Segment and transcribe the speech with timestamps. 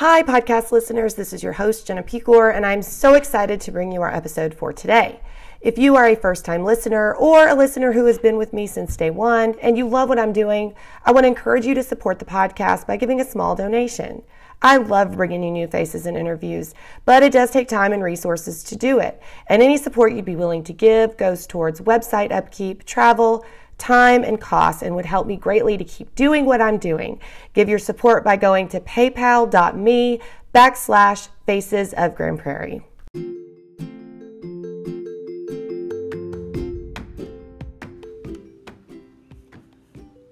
[0.00, 1.14] Hi, podcast listeners.
[1.14, 4.52] This is your host, Jenna Pecor, and I'm so excited to bring you our episode
[4.52, 5.20] for today.
[5.62, 8.66] If you are a first time listener or a listener who has been with me
[8.66, 10.74] since day one and you love what I'm doing,
[11.06, 14.22] I want to encourage you to support the podcast by giving a small donation.
[14.60, 16.74] I love bringing you new faces and interviews,
[17.06, 19.22] but it does take time and resources to do it.
[19.46, 23.46] And any support you'd be willing to give goes towards website upkeep, travel,
[23.78, 27.20] time, and costs and would help me greatly to keep doing what I'm doing.
[27.52, 30.20] Give your support by going to paypal.me
[30.54, 32.82] backslash faces of Grand Prairie.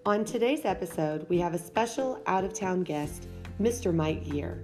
[0.06, 3.26] On today's episode, we have a special out of town guest,
[3.58, 3.94] Mr.
[3.94, 4.62] Mike Geer.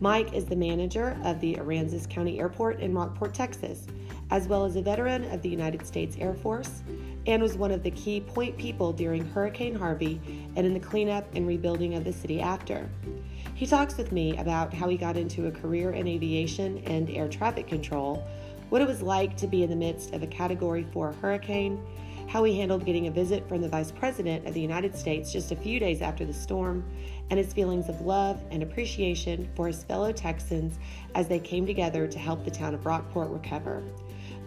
[0.00, 3.86] Mike is the manager of the Aransas County Airport in Rockport, Texas,
[4.30, 6.82] as well as a veteran of the United States Air Force,
[7.26, 10.20] and was one of the key point people during Hurricane Harvey
[10.56, 12.88] and in the cleanup and rebuilding of the city after.
[13.54, 17.28] He talks with me about how he got into a career in aviation and air
[17.28, 18.26] traffic control,
[18.70, 21.80] what it was like to be in the midst of a Category 4 hurricane,
[22.26, 25.52] how he handled getting a visit from the Vice President of the United States just
[25.52, 26.82] a few days after the storm,
[27.30, 30.78] and his feelings of love and appreciation for his fellow Texans
[31.14, 33.82] as they came together to help the town of Rockport recover.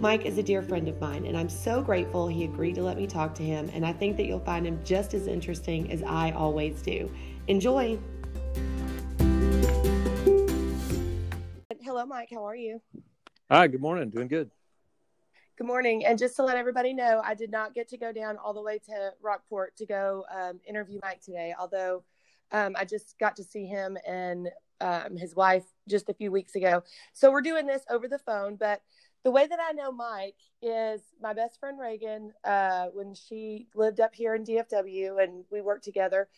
[0.01, 2.97] Mike is a dear friend of mine, and I'm so grateful he agreed to let
[2.97, 6.03] me talk to him, and I think that you'll find him just as interesting as
[6.03, 7.09] I always do.
[7.47, 7.97] Enjoy!
[11.81, 12.27] Hello, Mike.
[12.29, 12.81] How are you?
[13.49, 14.09] Hi, good morning.
[14.09, 14.51] Doing good.
[15.57, 16.05] Good morning.
[16.05, 18.61] And just to let everybody know, I did not get to go down all the
[18.61, 22.03] way to Rockport to go um, interview Mike today, although
[22.51, 24.49] um, I just got to see him and
[24.81, 26.83] um, his wife just a few weeks ago.
[27.13, 28.57] So we're doing this over the phone.
[28.57, 28.81] But
[29.25, 33.99] the way that I know Mike is my best friend Reagan, uh, when she lived
[33.99, 36.29] up here in DFW and we worked together,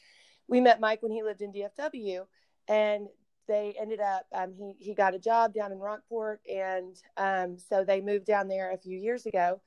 [0.47, 2.21] we met Mike when he lived in DFW.
[2.69, 3.08] And
[3.45, 7.83] they ended up um, he he got a job down in Rockport, and um, so
[7.83, 9.61] they moved down there a few years ago.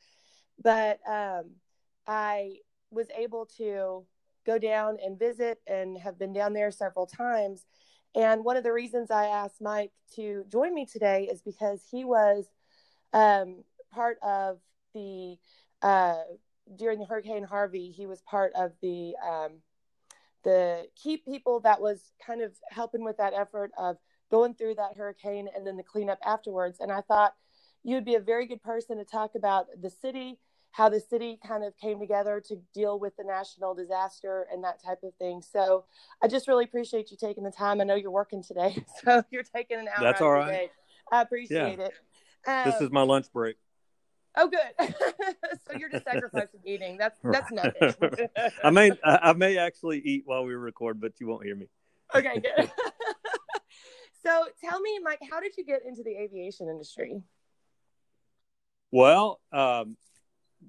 [0.62, 1.52] But um,
[2.06, 2.56] I
[2.91, 4.04] was able to
[4.44, 7.64] go down and visit, and have been down there several times.
[8.14, 12.04] And one of the reasons I asked Mike to join me today is because he
[12.04, 12.50] was
[13.12, 14.59] um, part of
[14.94, 15.37] the
[15.82, 16.22] uh,
[16.76, 17.91] during the Hurricane Harvey.
[17.91, 19.60] He was part of the um,
[20.44, 23.97] the key people that was kind of helping with that effort of
[24.31, 26.78] going through that hurricane and then the cleanup afterwards.
[26.81, 27.34] And I thought
[27.82, 30.38] you would be a very good person to talk about the city,
[30.71, 34.82] how the city kind of came together to deal with the national disaster and that
[34.82, 35.42] type of thing.
[35.42, 35.84] So
[36.22, 37.81] I just really appreciate you taking the time.
[37.81, 40.04] I know you're working today, so you're taking an hour.
[40.04, 40.71] That's all right.
[41.12, 41.87] I appreciate yeah.
[41.87, 41.92] it.
[42.47, 43.56] Um, this is my lunch break.
[44.37, 44.89] Oh, good.
[45.67, 46.97] so you're just sacrificing eating.
[46.97, 47.95] That's that's nothing.
[48.65, 51.67] I may I may actually eat while we record, but you won't hear me.
[52.15, 52.71] Okay, good.
[54.25, 57.23] so tell me, Mike, how did you get into the aviation industry?
[58.93, 59.97] Well, um,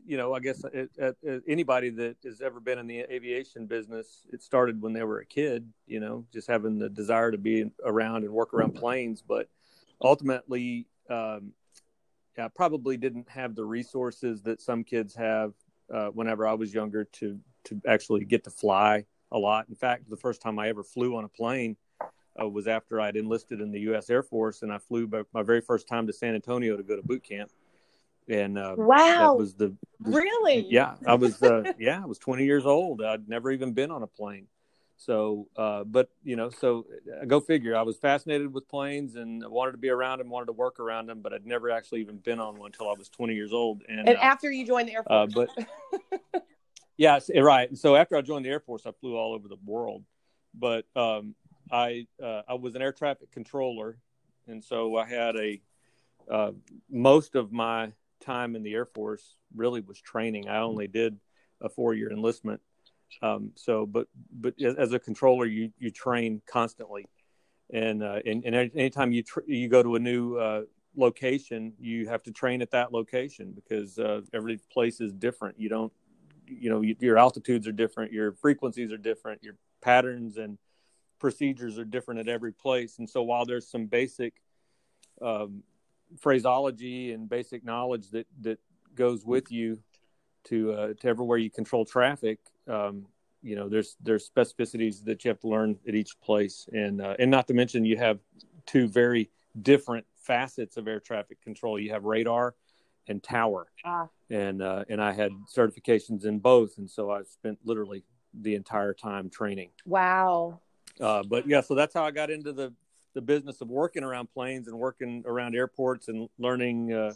[0.06, 3.66] you know, I guess it, it, it, anybody that has ever been in the aviation
[3.68, 5.72] business, it started when they were a kid.
[5.86, 9.50] You know, just having the desire to be around and work around planes, but
[10.02, 10.88] ultimately.
[11.09, 11.53] Um,
[12.38, 15.53] I probably didn't have the resources that some kids have
[15.94, 19.68] uh, whenever I was younger to to actually get to fly a lot.
[19.69, 21.78] In fact, the first time I ever flew on a plane
[22.40, 24.09] uh, was after I'd enlisted in the U.S.
[24.09, 27.02] Air Force, and I flew my very first time to San Antonio to go to
[27.02, 27.52] boot camp.
[28.28, 30.96] And uh, wow, that was the, the really yeah.
[31.06, 33.02] I was uh, yeah, I was 20 years old.
[33.02, 34.47] I'd never even been on a plane.
[35.06, 36.85] So, uh, but you know, so
[37.19, 37.75] uh, go figure.
[37.75, 40.79] I was fascinated with planes and I wanted to be around them, wanted to work
[40.79, 43.51] around them, but I'd never actually even been on one until I was 20 years
[43.51, 43.81] old.
[43.90, 45.50] And, and uh, after you joined the Air uh, Force,
[46.31, 46.44] but
[46.97, 47.67] yeah, right.
[47.67, 50.03] And so after I joined the Air Force, I flew all over the world.
[50.53, 51.34] But um,
[51.72, 53.97] I uh, I was an air traffic controller,
[54.47, 55.61] and so I had a
[56.29, 56.51] uh,
[56.91, 60.47] most of my time in the Air Force really was training.
[60.47, 61.17] I only did
[61.59, 62.61] a four year enlistment
[63.22, 67.05] um, so, but but as a controller, you you train constantly,
[67.72, 70.61] and uh, and, and anytime you tr- you go to a new uh,
[70.96, 75.59] location, you have to train at that location because uh, every place is different.
[75.59, 75.93] You don't,
[76.47, 80.57] you know, you, your altitudes are different, your frequencies are different, your patterns and
[81.19, 82.97] procedures are different at every place.
[82.97, 84.34] And so, while there's some basic
[85.22, 85.64] um,
[86.19, 88.59] phraseology and basic knowledge that that
[88.96, 89.79] goes with you
[90.46, 93.05] to uh, to everywhere you control traffic, um,
[93.41, 96.67] you know there's there's specificities that you have to learn at each place.
[96.73, 98.19] And uh, and not to mention you have
[98.66, 99.29] two very
[99.61, 101.79] different facets of air traffic control.
[101.79, 102.55] You have radar
[103.08, 103.67] and tower.
[103.84, 104.08] Ah.
[104.29, 106.78] and uh, and i had certifications in both.
[106.78, 108.03] And so i spent literally
[108.34, 109.69] the entire time training.
[109.85, 110.59] Wow.
[110.99, 112.72] Uh, but yeah so that's how i got into the
[113.14, 117.14] the business of working around planes and working around airports and learning uh,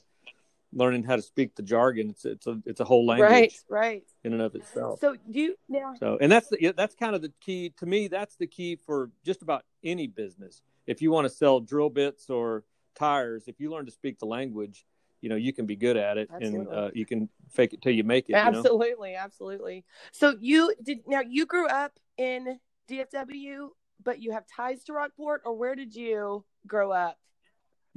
[0.76, 2.10] learning how to speak the jargon.
[2.12, 3.54] It's it's a it's a whole language, right?
[3.70, 4.04] Right.
[4.24, 5.00] In and of itself.
[5.00, 5.94] So do you now?
[6.00, 8.08] So and that's the, that's kind of the key to me.
[8.08, 10.62] That's the key for just about any business.
[10.86, 14.26] If you want to sell drill bits or tires, if you learn to speak the
[14.26, 14.86] language,
[15.22, 16.60] you know you can be good at it absolutely.
[16.60, 18.34] and uh, you can fake it till you make it.
[18.34, 19.22] Absolutely, you know?
[19.24, 19.86] absolutely.
[20.12, 21.22] So you did now.
[21.22, 23.70] You grew up in DFW,
[24.04, 27.18] but you have ties to Rockport, or where did you grow up?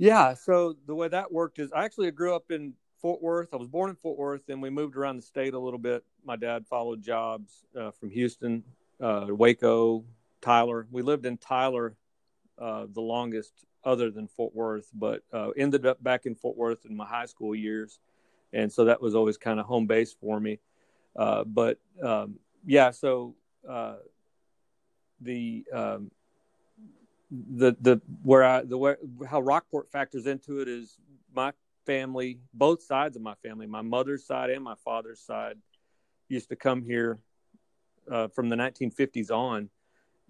[0.01, 2.73] Yeah, so the way that worked is I actually grew up in
[3.03, 3.53] Fort Worth.
[3.53, 6.05] I was born in Fort Worth, and we moved around the state a little bit.
[6.25, 8.63] My dad followed jobs uh, from Houston,
[9.01, 10.05] uh, Waco,
[10.41, 10.87] Tyler.
[10.93, 11.97] We lived in Tyler
[12.61, 13.53] uh, the longest,
[13.85, 17.27] other than Fort Worth, but uh, ended up back in Fort Worth in my high
[17.27, 17.99] school years,
[18.53, 20.61] and so that was always kind of home base for me.
[21.17, 23.35] Uh, but um, yeah, so
[23.69, 23.97] uh,
[25.21, 26.13] the um,
[27.31, 28.99] the the where I the where
[29.29, 30.99] how Rockport factors into it is
[31.35, 31.53] my
[31.87, 35.57] family, both sides of my family, my mother's side and my father's side,
[36.29, 37.19] used to come here
[38.11, 39.69] uh, from the 1950s on,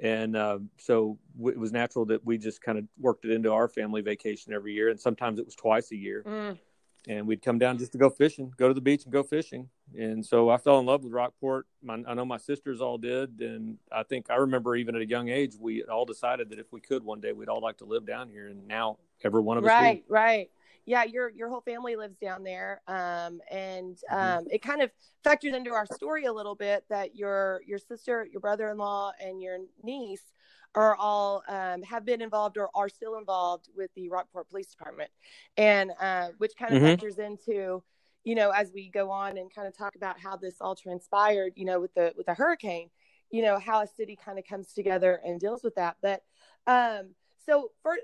[0.01, 3.53] and uh, so w- it was natural that we just kind of worked it into
[3.53, 6.25] our family vacation every year, and sometimes it was twice a year.
[6.27, 6.59] Mm
[7.07, 9.69] and we'd come down just to go fishing, go to the beach and go fishing.
[9.97, 11.67] And so I fell in love with Rockport.
[11.83, 15.07] My, I know my sisters all did, and I think I remember even at a
[15.07, 17.85] young age we all decided that if we could one day we'd all like to
[17.85, 18.49] live down here.
[18.49, 20.13] And now every one of us, right, do.
[20.13, 20.51] right,
[20.89, 24.15] yeah, your your whole family lives down there, um, and mm-hmm.
[24.15, 24.47] um, mm-hmm.
[24.51, 24.91] it kind of
[25.23, 29.13] factors into our story a little bit that your your sister, your brother in law,
[29.21, 30.33] and your niece
[30.75, 35.11] are all um, have been involved or are still involved with the Rockport Police Department,
[35.59, 36.93] and uh, which kind of mm-hmm.
[36.93, 37.83] factors into,
[38.29, 41.55] you know, as we go on and kind of talk about how this all transpired,
[41.57, 42.91] you know, with the with the hurricane,
[43.31, 45.97] you know, how a city kind of comes together and deals with that.
[46.03, 46.23] But
[46.67, 47.15] um,
[47.47, 47.97] so for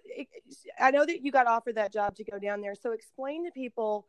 [0.80, 2.74] I know that you got offered that job to go down there.
[2.74, 4.06] So explain to people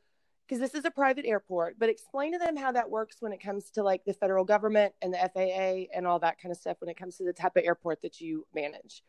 [0.48, 3.44] because this is a private airport, but explain to them how that works when it
[3.44, 6.78] comes to like the federal government and the FAA and all that kind of stuff
[6.80, 9.04] when it comes to the type of airport that you manage.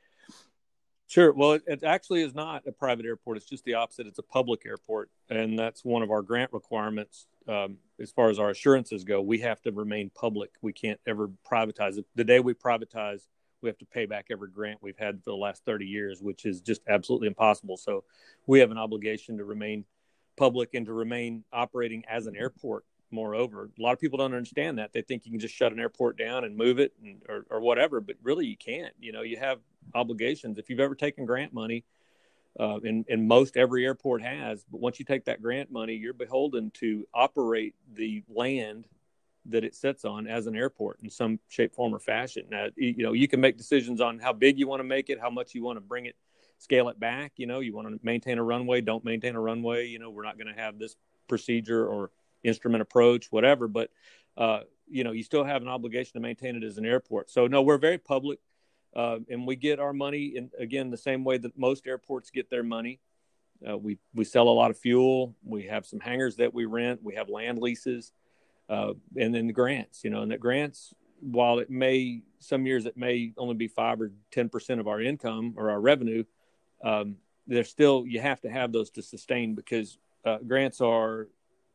[1.08, 1.32] Sure.
[1.32, 3.36] Well, it, it actually is not a private airport.
[3.36, 4.06] It's just the opposite.
[4.06, 5.10] It's a public airport.
[5.30, 7.26] And that's one of our grant requirements.
[7.46, 10.50] Um, as far as our assurances go, we have to remain public.
[10.62, 12.06] We can't ever privatize it.
[12.16, 13.20] The day we privatize,
[13.62, 16.44] we have to pay back every grant we've had for the last 30 years, which
[16.44, 17.76] is just absolutely impossible.
[17.76, 18.02] So
[18.46, 19.84] we have an obligation to remain
[20.36, 22.84] public and to remain operating as an airport.
[23.12, 24.92] Moreover, a lot of people don't understand that.
[24.92, 27.60] They think you can just shut an airport down and move it and, or, or
[27.60, 28.92] whatever, but really you can't.
[28.98, 29.60] You know, you have
[29.94, 30.58] obligations.
[30.58, 31.84] If you've ever taken grant money,
[32.58, 36.14] uh, and, and most every airport has, but once you take that grant money, you're
[36.14, 38.86] beholden to operate the land
[39.46, 42.44] that it sits on as an airport in some shape, form, or fashion.
[42.50, 45.20] Now, you know, you can make decisions on how big you want to make it,
[45.20, 46.16] how much you want to bring it
[46.58, 47.32] scale it back.
[47.36, 49.86] You know, you want to maintain a runway, don't maintain a runway.
[49.86, 50.96] You know, we're not going to have this
[51.28, 52.10] procedure or
[52.42, 53.68] instrument approach, whatever.
[53.68, 53.90] But
[54.36, 57.30] uh, you know, you still have an obligation to maintain it as an airport.
[57.30, 58.38] So no, we're very public,
[58.96, 62.48] uh, and we get our money in again the same way that most airports get
[62.48, 62.98] their money.
[63.68, 65.34] Uh, we we sell a lot of fuel.
[65.44, 67.00] We have some hangars that we rent.
[67.02, 68.12] We have land leases,
[68.70, 70.02] uh, and then the grants.
[70.02, 74.00] You know, and the grants, while it may some years it may only be five
[74.00, 76.24] or ten percent of our income or our revenue,
[76.82, 77.16] um,
[77.46, 81.28] there's still you have to have those to sustain because uh, grants are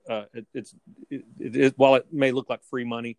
[0.10, 0.76] uh, it, it's
[1.12, 3.18] it, it, while it may look like free money,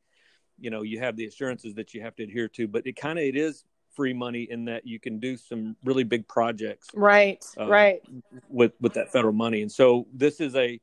[0.59, 3.17] you know you have the assurances that you have to adhere to, but it kind
[3.17, 7.45] of it is free money in that you can do some really big projects right
[7.59, 8.03] uh, right.
[8.49, 9.63] with with that federal money.
[9.63, 10.81] And so this is a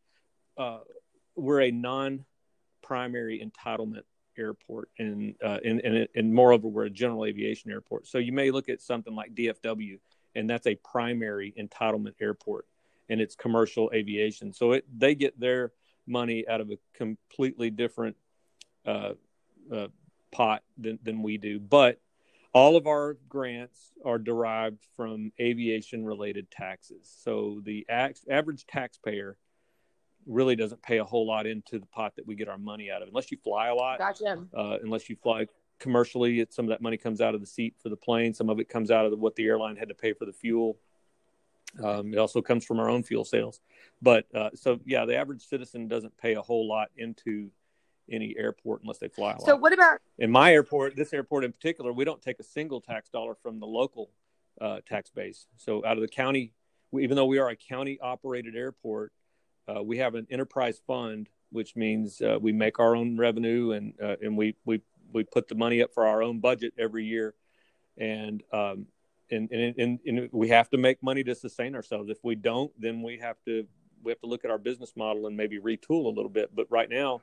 [0.57, 0.79] uh,
[1.35, 2.25] we're a non
[2.81, 4.03] primary entitlement
[4.37, 8.07] airport and, uh, and and and moreover we're a general aviation airport.
[8.07, 9.99] So you may look at something like DFW
[10.35, 12.65] and that's a primary entitlement airport
[13.09, 14.53] and it's commercial aviation.
[14.53, 15.71] So it they get their
[16.07, 18.15] money out of a completely different
[18.85, 19.13] uh,
[19.71, 19.87] uh,
[20.31, 21.59] pot than, than we do.
[21.59, 21.99] But
[22.53, 27.11] all of our grants are derived from aviation related taxes.
[27.23, 29.37] So the average taxpayer
[30.25, 33.01] really doesn't pay a whole lot into the pot that we get our money out
[33.01, 33.99] of unless you fly a lot.
[33.99, 34.43] Gotcha.
[34.53, 35.47] Uh, unless you fly
[35.79, 38.33] commercially some of that money comes out of the seat for the plane.
[38.33, 40.33] Some of it comes out of the, what the airline had to pay for the
[40.33, 40.77] fuel.
[41.83, 43.61] Um, it also comes from our own fuel sales.
[44.01, 47.51] But uh, so yeah the average citizen doesn't pay a whole lot into
[48.11, 51.51] any airport unless they fly a so what about in my airport this airport in
[51.51, 54.11] particular we don't take a single tax dollar from the local
[54.61, 56.53] uh, tax base so out of the county
[56.91, 59.11] we, even though we are a county operated airport
[59.67, 63.93] uh, we have an enterprise fund which means uh, we make our own revenue and
[64.01, 64.81] uh, and we we
[65.13, 67.33] we put the money up for our own budget every year,
[67.97, 68.87] and um,
[69.31, 72.09] and, and, and and we have to make money to sustain ourselves.
[72.09, 73.65] If we don't, then we have to
[74.03, 76.55] we have to look at our business model and maybe retool a little bit.
[76.55, 77.21] But right now,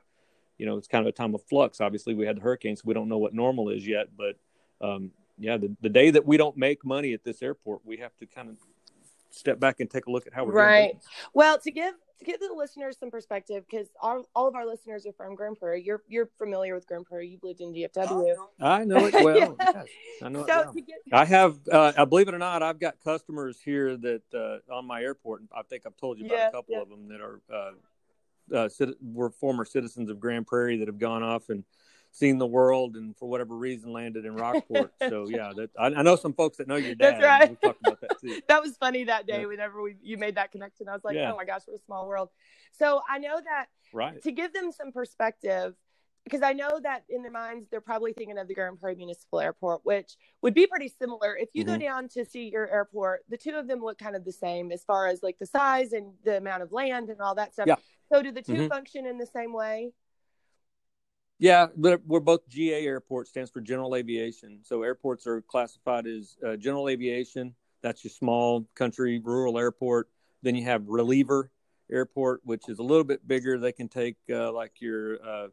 [0.57, 1.81] you know, it's kind of a time of flux.
[1.81, 4.07] Obviously, we had the hurricanes, so we don't know what normal is yet.
[4.17, 4.37] But
[4.85, 8.15] um, yeah, the, the day that we don't make money at this airport, we have
[8.17, 8.57] to kind of
[9.29, 10.97] step back and take a look at how we're right.
[11.33, 15.13] Well, to give to give the listeners some perspective, because all of our listeners are
[15.13, 15.83] from Grand Prairie.
[15.83, 17.29] You're you're familiar with Grand Prairie.
[17.29, 18.35] You've lived in DFW.
[18.59, 19.55] I know it well.
[19.59, 19.71] yeah.
[19.73, 19.85] yes,
[20.23, 20.73] I know so it well.
[20.73, 20.97] Get...
[21.11, 25.01] I have, uh, believe it or not, I've got customers here that uh, on my
[25.01, 25.43] airport.
[25.55, 26.81] I think I've told you about yeah, a couple yeah.
[26.81, 27.71] of them that are uh,
[28.53, 28.69] uh,
[29.01, 31.63] were former citizens of Grand Prairie that have gone off and
[32.11, 34.91] seen the world and for whatever reason landed in Rockport.
[35.09, 37.15] so yeah, that I, I, know some folks that know your dad.
[37.15, 37.49] That's right.
[37.49, 38.41] We talked about that too.
[38.47, 39.47] that was funny that day yeah.
[39.47, 40.89] whenever we you made that connection.
[40.89, 41.31] I was like, yeah.
[41.31, 42.29] oh my gosh, what a small world.
[42.77, 45.75] So I know that right to give them some perspective.
[46.23, 49.39] Because I know that in their minds, they're probably thinking of the Grand Prairie Municipal
[49.39, 51.37] Airport, which would be pretty similar.
[51.37, 51.75] If you mm-hmm.
[51.75, 54.73] go down to see your airport, the two of them look kind of the same
[54.73, 57.67] as far as like the size and the amount of land and all that stuff.
[57.67, 57.75] Yeah.
[58.11, 58.67] So do the 2 mm-hmm.
[58.67, 59.91] function in the same way?
[61.39, 64.59] Yeah, but we're both GA airport stands for general aviation.
[64.63, 67.53] So airports are classified as uh, general aviation.
[67.83, 70.09] That's your small country rural airport.
[70.41, 71.51] Then you have reliever
[71.91, 73.59] airport, which is a little bit bigger.
[73.59, 75.47] They can take uh, like your uh,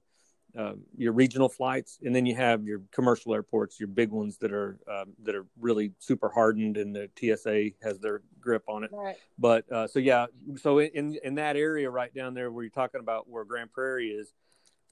[0.58, 4.52] uh your regional flights, and then you have your commercial airports, your big ones that
[4.52, 8.90] are um, that are really super hardened, and the TSA has their grip on it.
[8.92, 9.16] Right.
[9.38, 13.00] But uh, so yeah, so in in that area right down there where you're talking
[13.00, 14.32] about where Grand Prairie is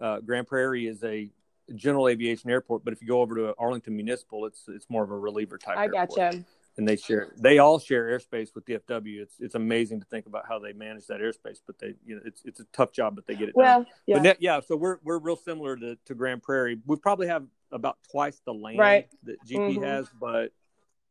[0.01, 1.31] uh, Grand Prairie is a
[1.75, 5.11] general aviation airport, but if you go over to Arlington Municipal, it's it's more of
[5.11, 5.79] a reliever type.
[5.79, 6.17] I airport.
[6.17, 6.45] gotcha.
[6.79, 9.21] And they share, they all share airspace with DFW.
[9.21, 12.23] It's it's amazing to think about how they manage that airspace, but they, you know,
[12.25, 13.87] it's it's a tough job, but they get it well, done.
[14.07, 14.23] Yeah.
[14.23, 16.79] But yeah, so we're we're real similar to, to Grand Prairie.
[16.87, 19.09] We probably have about twice the land right.
[19.25, 19.83] that GP mm-hmm.
[19.83, 20.53] has, but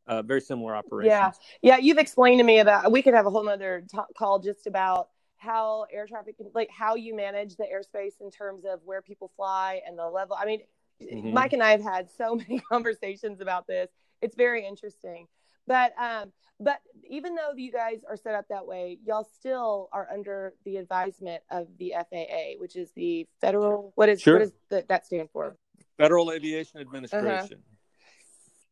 [0.07, 1.11] uh, very similar operations.
[1.11, 1.77] Yeah, yeah.
[1.77, 2.91] You've explained to me about.
[2.91, 5.09] We could have a whole other t- call just about
[5.41, 9.81] how air traffic like how you manage the airspace in terms of where people fly
[9.87, 10.61] and the level i mean
[11.01, 11.33] mm-hmm.
[11.33, 13.89] mike and i have had so many conversations about this
[14.21, 15.25] it's very interesting
[15.71, 20.07] but um but even though you guys are set up that way y'all still are
[20.13, 24.33] under the advisement of the faa which is the federal what is sure.
[24.33, 25.55] what does the, that stand for
[25.97, 27.55] federal aviation administration uh-huh.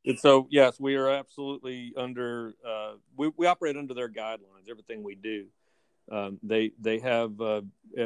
[0.05, 2.55] And so, yes, we are absolutely under.
[2.65, 4.69] Uh, we we operate under their guidelines.
[4.69, 5.45] Everything we do.
[6.09, 7.61] Um, they they have uh,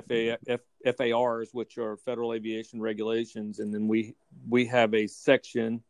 [0.08, 0.62] FA, F,
[0.98, 4.16] FARs, which are Federal Aviation Regulations, and then we
[4.50, 5.84] we have a section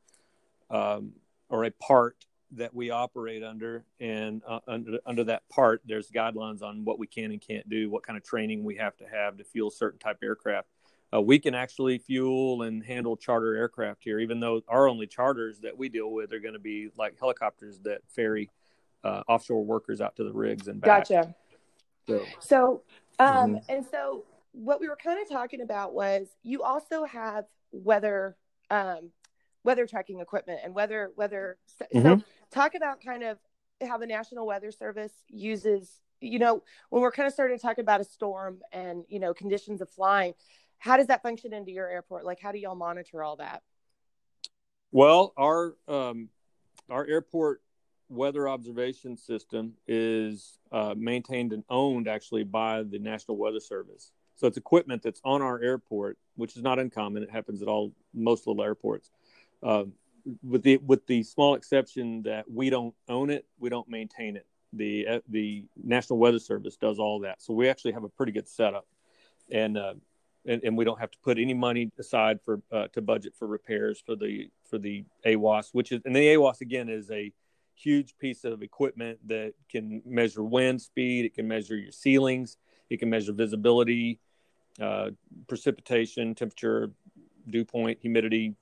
[0.70, 1.14] um,
[1.48, 2.18] or a part
[2.58, 7.08] that we operate under, and uh, under under that part, there's guidelines on what we
[7.08, 10.00] can and can't do, what kind of training we have to have to fuel certain
[10.00, 10.68] type of aircraft.
[11.14, 15.60] Uh, we can actually fuel and handle charter aircraft here, even though our only charters
[15.60, 18.50] that we deal with are going to be like helicopters that ferry
[19.04, 21.08] uh, offshore workers out to the rigs and back.
[21.08, 21.36] Gotcha.
[22.08, 22.82] So, so
[23.20, 23.58] um, mm-hmm.
[23.70, 28.36] and so what we were kind of talking about was you also have weather,
[28.70, 29.12] um,
[29.64, 31.58] weather tracking equipment and weather, weather.
[31.94, 32.02] Mm-hmm.
[32.02, 33.38] So talk about kind of
[33.86, 37.78] how the National Weather Service uses, you know, when we're kind of starting to talk
[37.78, 40.34] about a storm and, you know, conditions of flying,
[40.78, 42.26] how does that function into your airport?
[42.26, 43.62] Like, how do y'all monitor all that?
[44.92, 46.30] Well, our, um,
[46.90, 47.62] our airport
[48.10, 54.12] weather observation system is uh, maintained and owned actually by the National Weather Service.
[54.36, 57.24] So it's equipment that's on our airport, which is not uncommon.
[57.24, 59.12] It happens at all most little airports.
[59.64, 59.86] Uh,
[60.42, 64.46] with the with the small exception that we don't own it, we don't maintain it.
[64.72, 67.42] The uh, the National Weather Service does all that.
[67.42, 68.88] So we actually have a pretty good setup,
[69.52, 69.96] and uh,
[70.46, 73.48] and, and we don't have to put any money aside for uh, to budget for
[73.48, 77.32] repairs for the for the AWOS, which is and the AWOS again is a
[77.76, 81.26] huge piece of equipment that can measure wind speed.
[81.26, 82.58] It can measure your ceilings.
[82.90, 84.20] It can measure visibility,
[85.48, 86.92] precipitation, temperature,
[87.50, 88.56] dew point, humidity,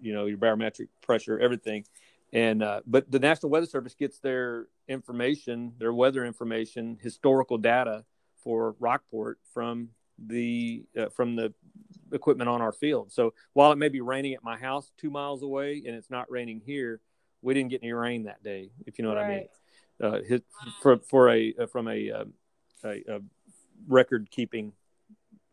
[0.00, 1.84] you know, your barometric pressure, everything.
[2.32, 8.04] And uh, but the National Weather Service gets their information, their weather information, historical data
[8.42, 11.52] for Rockport from the uh, from the
[12.12, 13.12] equipment on our field.
[13.12, 16.30] So while it may be raining at my house two miles away and it's not
[16.30, 17.00] raining here,
[17.42, 19.24] we didn't get any rain that day, if you know what right.
[19.24, 19.48] I mean.
[20.02, 20.40] Uh, his,
[20.82, 22.24] for for a uh, from a, uh,
[22.82, 23.20] a, a
[23.86, 24.72] record keeping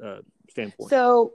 [0.03, 0.17] uh,
[0.50, 0.89] standpoint.
[0.89, 1.33] So,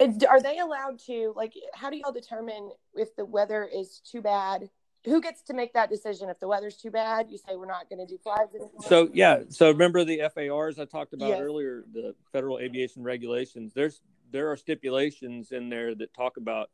[0.00, 1.54] are they allowed to like?
[1.74, 4.68] How do y'all determine if the weather is too bad?
[5.04, 7.30] Who gets to make that decision if the weather's too bad?
[7.30, 8.82] You say we're not going to do flights anymore.
[8.88, 11.40] So yeah, so remember the FARs I talked about yes.
[11.40, 13.72] earlier, the Federal Aviation Regulations.
[13.72, 16.70] There's there are stipulations in there that talk about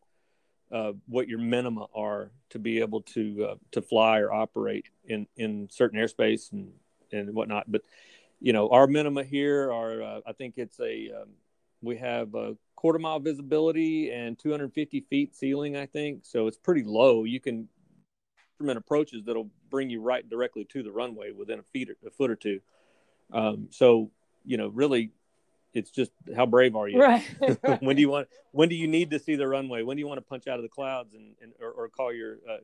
[0.73, 5.27] uh, what your minima are to be able to uh, to fly or operate in
[5.37, 6.73] in certain airspace and
[7.13, 7.71] and whatnot.
[7.71, 7.83] But
[8.41, 11.29] you know, our minima here are uh, I think it's a um,
[11.83, 15.77] we have a quarter mile visibility and 250 feet ceiling.
[15.77, 16.49] I think so.
[16.49, 17.23] It's pretty low.
[17.23, 17.69] You can
[18.51, 22.29] instrument approaches that'll bring you right directly to the runway within a feet a foot
[22.29, 22.59] or two.
[23.33, 24.11] Um, so
[24.45, 25.13] you know, really
[25.73, 27.01] it's just how brave are you?
[27.01, 27.25] Right.
[27.81, 28.27] when do you want?
[28.51, 29.83] When do you need to see the runway?
[29.85, 32.13] When do you want to punch out of the clouds and, and or, or call
[32.13, 32.57] your uh,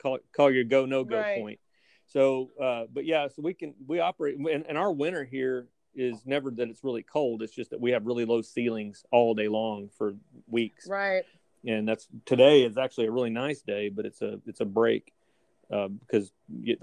[0.00, 1.40] call call your go no go right.
[1.40, 1.58] point?
[2.06, 6.24] So, uh, but yeah, so we can we operate, and, and our winter here is
[6.26, 7.42] never that it's really cold.
[7.42, 10.14] It's just that we have really low ceilings all day long for
[10.48, 10.86] weeks.
[10.88, 11.24] Right.
[11.66, 15.12] And that's today is actually a really nice day, but it's a it's a break
[15.72, 16.32] uh, because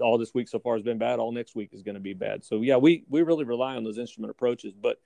[0.00, 1.18] all this week so far has been bad.
[1.18, 2.44] All next week is going to be bad.
[2.44, 4.74] So yeah, we we really rely on those instrument approaches.
[4.74, 5.00] But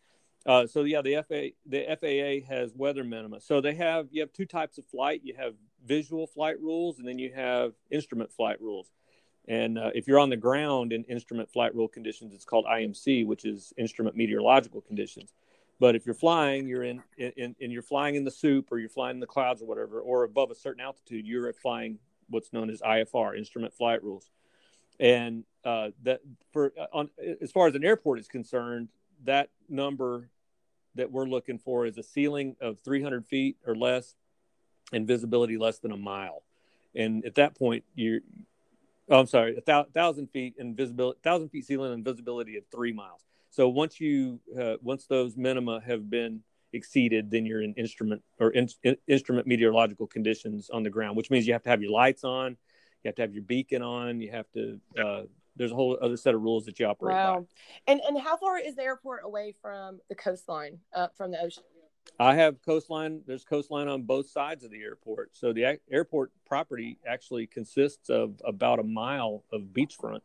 [0.47, 3.41] uh, so yeah, the FAA the FAA has weather minima.
[3.41, 5.23] So they have you have two types of flight.
[5.25, 8.91] You have visual flight rules, and then you have instrument flight rules.
[9.47, 13.27] And uh, if you're on the ground in instrument flight rule conditions, it's called IMC,
[13.27, 15.35] which is instrument meteorological conditions.
[15.81, 18.89] But if you're flying, you're in, in, and you're flying in the soup or you're
[18.89, 21.99] flying in the clouds or whatever, or above a certain altitude, you're flying
[22.31, 24.31] what's known as IFR, instrument flight rules.
[25.01, 26.21] And uh, that
[26.53, 27.11] for uh, on
[27.41, 28.89] as far as an airport is concerned,
[29.25, 30.29] that number
[30.95, 34.15] that we're looking for is a ceiling of 300 feet or less
[34.93, 36.45] and visibility less than a mile.
[36.95, 38.21] And at that point, you're,
[39.09, 42.65] oh, I'm sorry, a th- thousand feet and visibility, thousand feet ceiling and visibility of
[42.73, 43.25] three miles.
[43.51, 46.41] So once you, uh, once those minima have been
[46.73, 51.31] exceeded, then you're in instrument or in, in, instrument meteorological conditions on the ground, which
[51.31, 52.57] means you have to have your lights on,
[53.03, 55.23] you have to have your beacon on, you have to uh,
[55.57, 57.41] there's a whole other set of rules that you operate wow.
[57.41, 57.93] by.
[57.93, 61.63] And and how far is the airport away from the coastline, uh, from the ocean?
[62.19, 63.23] I have coastline.
[63.27, 65.31] There's coastline on both sides of the airport.
[65.33, 70.21] So the airport property actually consists of about a mile of beachfront.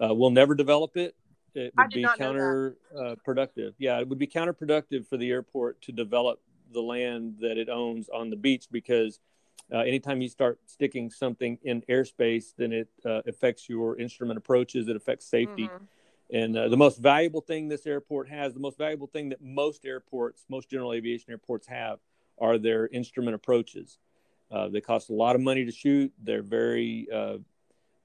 [0.00, 1.14] Uh, we'll never develop it.
[1.54, 3.68] It would be counterproductive.
[3.68, 6.40] Uh, yeah, it would be counterproductive for the airport to develop
[6.72, 9.20] the land that it owns on the beach because
[9.70, 14.88] uh, anytime you start sticking something in airspace, then it uh, affects your instrument approaches.
[14.88, 15.64] It affects safety.
[15.64, 15.84] Mm-hmm.
[16.32, 19.84] And uh, the most valuable thing this airport has, the most valuable thing that most
[19.84, 21.98] airports, most general aviation airports have,
[22.38, 23.98] are their instrument approaches.
[24.50, 26.12] Uh, they cost a lot of money to shoot.
[26.22, 27.36] They're very uh,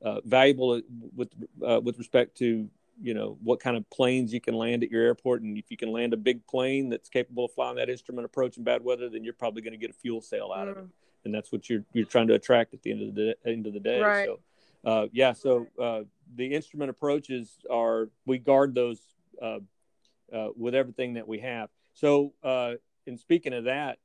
[0.02, 0.82] uh, valuable
[1.16, 2.70] with with respect to
[3.02, 5.78] you know what kind of planes you can land at your airport and if you
[5.78, 9.08] can land a big plane that's capable of flying that instrument approach in bad weather
[9.08, 10.72] then you're probably going to get a fuel sale out mm.
[10.72, 10.88] of it
[11.28, 13.68] and that's what you're you're trying to attract at the end of the day, end
[13.68, 14.02] of the day.
[14.02, 14.26] Right.
[14.26, 14.40] So,
[14.88, 15.34] uh, yeah.
[15.34, 16.02] So uh,
[16.36, 19.02] the instrument approaches are we guard those
[19.42, 19.60] uh,
[20.34, 21.70] uh with everything that we have.
[21.94, 22.74] So, uh,
[23.06, 24.00] in speaking of that,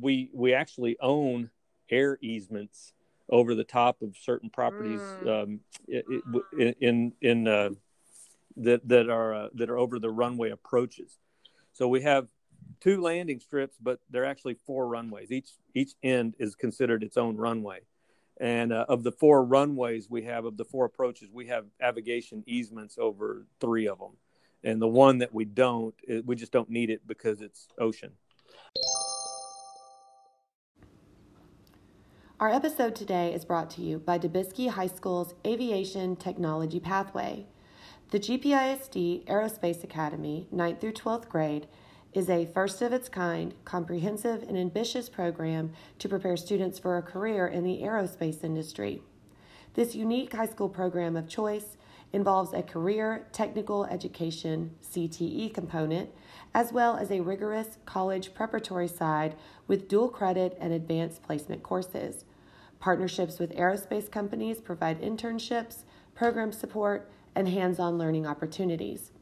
[0.00, 1.50] we we actually own
[1.90, 2.92] air easements
[3.28, 5.42] over the top of certain properties mm.
[5.42, 7.70] um, in in, in uh,
[8.58, 11.18] that that are that are over the runway approaches.
[11.72, 12.28] So we have
[12.80, 15.32] two landing strips, but they're actually four runways.
[15.32, 17.80] Each each end is considered its own runway.
[18.40, 22.42] And uh, of the four runways we have, of the four approaches, we have navigation
[22.46, 24.16] easements over three of them.
[24.64, 28.12] And the one that we don't, it, we just don't need it because it's ocean.
[32.40, 37.46] Our episode today is brought to you by Dubiski High School's Aviation Technology Pathway.
[38.10, 41.66] The GPISD Aerospace Academy, 9th through 12th grade,
[42.12, 47.02] is a first of its kind, comprehensive, and ambitious program to prepare students for a
[47.02, 49.02] career in the aerospace industry.
[49.74, 51.76] This unique high school program of choice
[52.12, 56.10] involves a career technical education CTE component,
[56.52, 59.36] as well as a rigorous college preparatory side
[59.68, 62.24] with dual credit and advanced placement courses.
[62.80, 69.12] Partnerships with aerospace companies provide internships, program support, and hands on learning opportunities.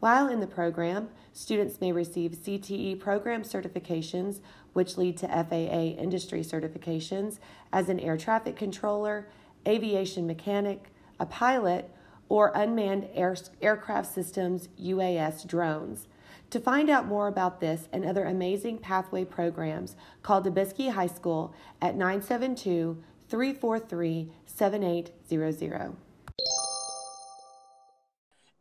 [0.00, 4.40] While in the program, students may receive CTE program certifications,
[4.72, 7.38] which lead to FAA industry certifications
[7.70, 9.28] as an air traffic controller,
[9.68, 11.90] aviation mechanic, a pilot,
[12.30, 16.08] or unmanned air, aircraft systems UAS drones.
[16.48, 21.54] To find out more about this and other amazing pathway programs, call Dubiski High School
[21.82, 25.96] at 972 343 7800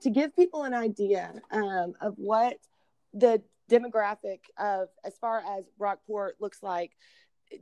[0.01, 2.57] to give people an idea um, of what
[3.13, 6.91] the demographic of as far as Rockport looks like,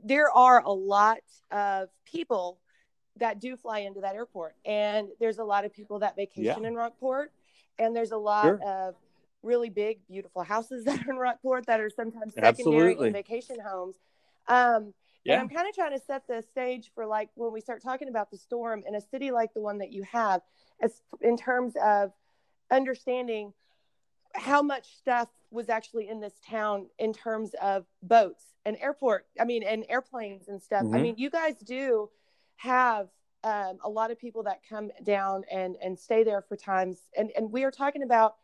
[0.04, 1.18] there are a lot
[1.50, 2.58] of people
[3.16, 6.68] that do fly into that airport, and there's a lot of people that vacation yeah.
[6.68, 7.32] in Rockport,
[7.78, 8.62] and there's a lot sure.
[8.62, 8.94] of
[9.42, 13.10] really big, beautiful houses that are in Rockport that are sometimes secondary Absolutely.
[13.10, 13.96] vacation homes.
[14.46, 15.34] Um, Yeah.
[15.34, 18.08] And I'm kind of trying to set the stage for like when we start talking
[18.08, 20.40] about the storm in a city like the one that you have,
[20.80, 22.12] as in terms of
[22.70, 23.52] understanding
[24.34, 29.26] how much stuff was actually in this town in terms of boats and airport.
[29.40, 30.84] I mean, and airplanes and stuff.
[30.84, 30.94] Mm-hmm.
[30.94, 32.10] I mean, you guys do
[32.56, 33.08] have
[33.44, 36.98] um, a lot of people that come down and and stay there for times.
[37.16, 38.36] And and we are talking about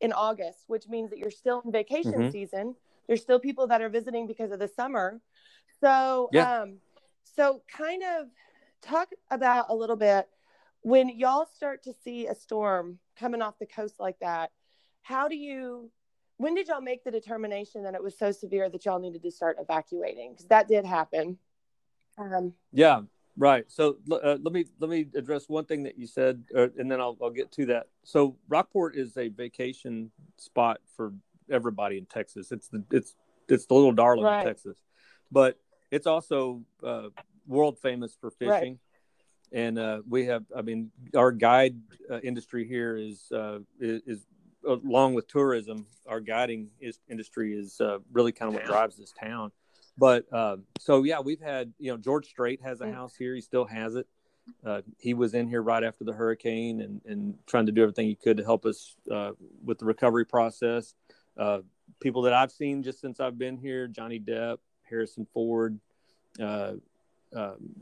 [0.00, 2.30] in August, which means that you're still in vacation mm-hmm.
[2.30, 2.74] season.
[3.06, 5.20] There's still people that are visiting because of the summer.
[5.80, 6.60] So yeah.
[6.60, 6.76] um,
[7.36, 8.28] so kind of
[8.82, 10.28] talk about a little bit
[10.84, 14.50] when y'all start to see a storm coming off the coast like that
[15.04, 15.90] how do you
[16.36, 19.30] when did y'all make the determination that it was so severe that y'all needed to
[19.30, 20.32] start evacuating?
[20.32, 21.38] Because that did happen.
[22.18, 23.02] Um, yeah
[23.36, 23.64] right.
[23.68, 27.00] So uh, let me let me address one thing that you said uh, and then
[27.00, 27.88] I'll, I'll get to that.
[28.04, 31.12] So rockport is a vacation spot for
[31.50, 32.50] everybody in texas.
[32.50, 33.14] It's the it's
[33.48, 34.38] it's the little darling right.
[34.40, 34.78] of texas.
[35.30, 35.58] But
[35.90, 37.08] it's also uh,
[37.46, 38.50] world famous for fishing.
[38.50, 38.78] right
[39.52, 41.76] and uh, we have i mean our guide
[42.10, 44.26] uh, industry here is, uh, is, is
[44.66, 49.12] along with tourism, our guiding is, industry is uh, really kind of what drives this
[49.12, 49.52] town.
[49.96, 53.34] But uh, so yeah, we've had you know George Strait has a house here.
[53.34, 54.06] He still has it.
[54.64, 58.06] Uh, he was in here right after the hurricane and, and trying to do everything
[58.06, 59.30] he could to help us uh,
[59.64, 60.94] with the recovery process.
[61.38, 61.60] Uh,
[62.00, 65.78] people that I've seen just since I've been here: Johnny Depp, Harrison Ford.
[66.40, 66.72] Uh,
[67.34, 67.76] um,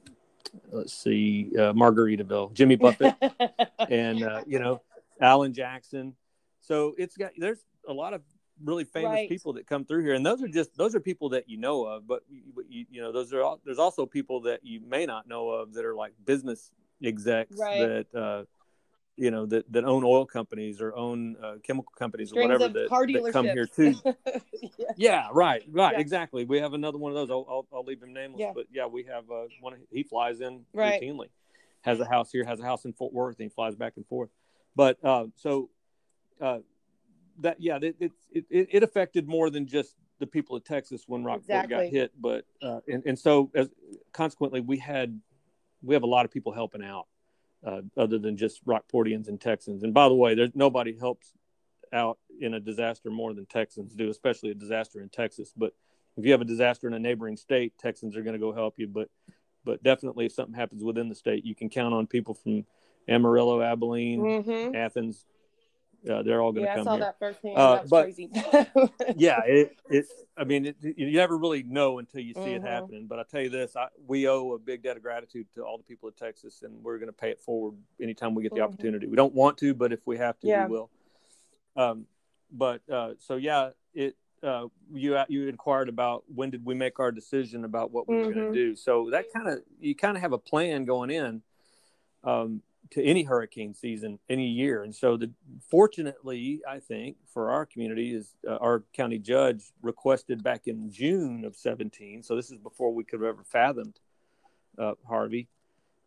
[0.71, 3.15] let's see, Margaritaville, Jimmy Buffett,
[3.91, 4.83] and you know
[5.21, 6.15] Alan Jackson
[6.63, 8.23] so it's got there's a lot of
[8.65, 9.29] really famous right.
[9.29, 11.85] people that come through here, and those are just those are people that you know
[11.85, 12.07] of.
[12.07, 12.23] But
[12.69, 15.75] you, you know, those are all, there's also people that you may not know of
[15.75, 16.71] that are like business
[17.03, 17.81] execs right.
[17.81, 18.45] that uh,
[19.17, 22.73] you know that, that own oil companies or own uh, chemical companies Strings or whatever
[22.73, 23.95] that, that, come here too.
[24.63, 24.87] yeah.
[24.97, 25.29] yeah.
[25.33, 26.01] right, right, yeah.
[26.01, 26.45] exactly.
[26.45, 27.31] We have another one of those.
[27.31, 28.53] I'll, I'll, I'll leave him nameless, yeah.
[28.55, 29.75] but yeah, we have uh, one.
[29.91, 31.01] He flies in right.
[31.01, 31.29] routinely,
[31.83, 34.07] has a house here, has a house in Fort Worth, and he flies back and
[34.07, 34.31] forth.
[34.75, 35.69] But uh, so
[36.41, 36.59] uh,
[37.41, 41.23] that yeah, it, it, it it affected more than just the people of Texas when
[41.23, 41.77] Rockport exactly.
[41.77, 43.69] got hit, but uh, and and so as
[44.13, 45.21] consequently we had
[45.83, 47.09] we have a lot of people helping out
[47.65, 49.83] uh, other than just Rockportians and Texans.
[49.83, 51.33] And by the way, there's nobody helps
[51.93, 55.53] out in a disaster more than Texans do, especially a disaster in Texas.
[55.57, 55.73] But
[56.17, 58.75] if you have a disaster in a neighboring state, Texans are going to go help
[58.79, 58.89] you.
[58.89, 59.09] But
[59.65, 62.65] but definitely, if something happens within the state, you can count on people from
[63.09, 64.75] Amarillo, Abilene, mm-hmm.
[64.75, 65.25] Athens,
[66.11, 66.87] uh, they're all going to yeah, come.
[66.87, 67.05] Yeah, I saw here.
[67.05, 67.57] that firsthand.
[67.57, 68.31] Uh, that but, crazy.
[69.17, 70.07] yeah, it, it.
[70.37, 72.67] I mean, it, you never really know until you see mm-hmm.
[72.67, 73.07] it happening.
[73.07, 75.79] But I tell you this, I, we owe a big debt of gratitude to all
[75.79, 78.61] the people of Texas, and we're going to pay it forward anytime we get the
[78.61, 78.73] mm-hmm.
[78.73, 79.07] opportunity.
[79.07, 80.67] We don't want to, but if we have to, yeah.
[80.67, 80.91] we will.
[81.77, 82.07] Um,
[82.51, 84.17] but uh, so yeah, it.
[84.43, 88.23] Uh, you you inquired about when did we make our decision about what we were
[88.25, 88.41] mm-hmm.
[88.41, 88.75] going to do.
[88.75, 91.43] So that kind of you kind of have a plan going in.
[92.25, 92.61] Um,
[92.93, 94.83] to any hurricane season any year.
[94.83, 95.31] And so, the
[95.71, 101.45] fortunately, I think for our community is uh, our county judge requested back in June
[101.45, 102.23] of 17.
[102.23, 103.99] So this is before we could have ever fathomed
[104.79, 105.49] uh, Harvey.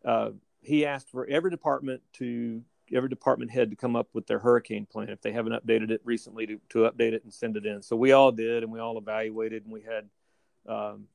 [0.04, 0.30] Uh,
[0.62, 2.62] he asked for every department to
[2.94, 6.00] every department head to come up with their hurricane plan if they haven't updated it
[6.04, 7.82] recently to, to update it and send it in.
[7.82, 10.08] So we all did, and we all evaluated, and we had
[10.72, 11.08] um,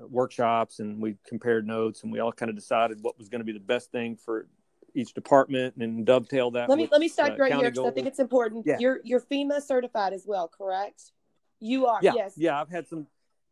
[0.00, 3.44] workshops and we compared notes and we all kind of decided what was going to
[3.44, 4.46] be the best thing for
[4.94, 6.68] each department and dovetail that.
[6.68, 8.66] Let me with, let me stop uh, right here because I think it's important.
[8.66, 8.76] Yeah.
[8.78, 11.12] You're you're FEMA certified as well, correct?
[11.60, 11.98] You are.
[12.02, 12.12] Yeah.
[12.14, 12.34] Yes.
[12.36, 13.06] Yeah, I've had some.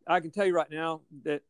[0.06, 1.42] I can tell you right now that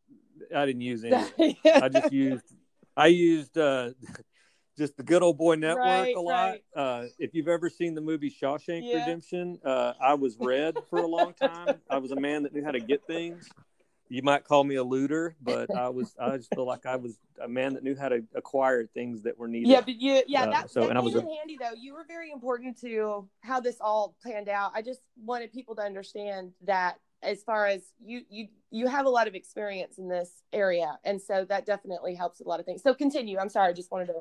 [0.54, 1.04] I didn't use
[1.38, 1.58] any.
[1.64, 2.54] I just used.
[2.96, 3.90] I used uh,
[4.78, 6.50] just the good old boy network right, a lot.
[6.50, 6.64] Right.
[6.74, 9.00] Uh, if you've ever seen the movie Shawshank yeah.
[9.00, 11.76] Redemption, uh, I was red for a long time.
[11.90, 13.48] I was a man that knew how to get things
[14.08, 17.18] you might call me a looter, but I was I just feel like I was
[17.42, 19.68] a man that knew how to acquire things that were needed.
[19.68, 21.74] Yeah, but you yeah uh, that, so that and I was a, handy though.
[21.76, 24.72] You were very important to how this all planned out.
[24.74, 29.10] I just wanted people to understand that as far as you you you have a
[29.10, 32.82] lot of experience in this area, and so that definitely helps a lot of things.
[32.82, 33.38] So continue.
[33.38, 34.14] I'm sorry, I just wanted to.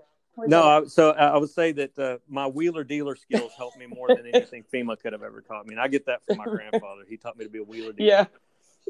[0.48, 4.10] No, I, so I would say that uh, my wheeler dealer skills helped me more
[4.10, 5.76] than anything FEMA could have ever taught me.
[5.76, 7.04] And I get that from my grandfather.
[7.08, 8.10] He taught me to be a wheeler dealer.
[8.10, 8.26] Yeah.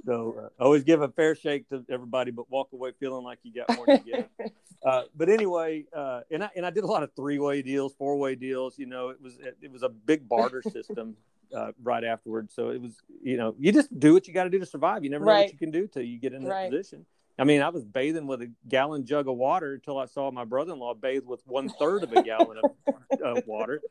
[0.06, 3.54] So uh, always give a fair shake to everybody, but walk away feeling like you
[3.54, 4.26] got more to give.
[4.86, 7.94] uh, but anyway, uh, and I and I did a lot of three way deals,
[7.96, 8.78] four way deals.
[8.78, 11.16] You know, it was it, it was a big barter system
[11.56, 12.54] uh, right afterwards.
[12.54, 15.04] So it was you know you just do what you got to do to survive.
[15.04, 15.46] You never know right.
[15.46, 16.72] what you can do till you get in that right.
[16.72, 17.06] position.
[17.38, 20.46] I mean, I was bathing with a gallon jug of water until I saw my
[20.46, 22.60] brother in law bathe with one third of a gallon
[23.24, 23.82] of water,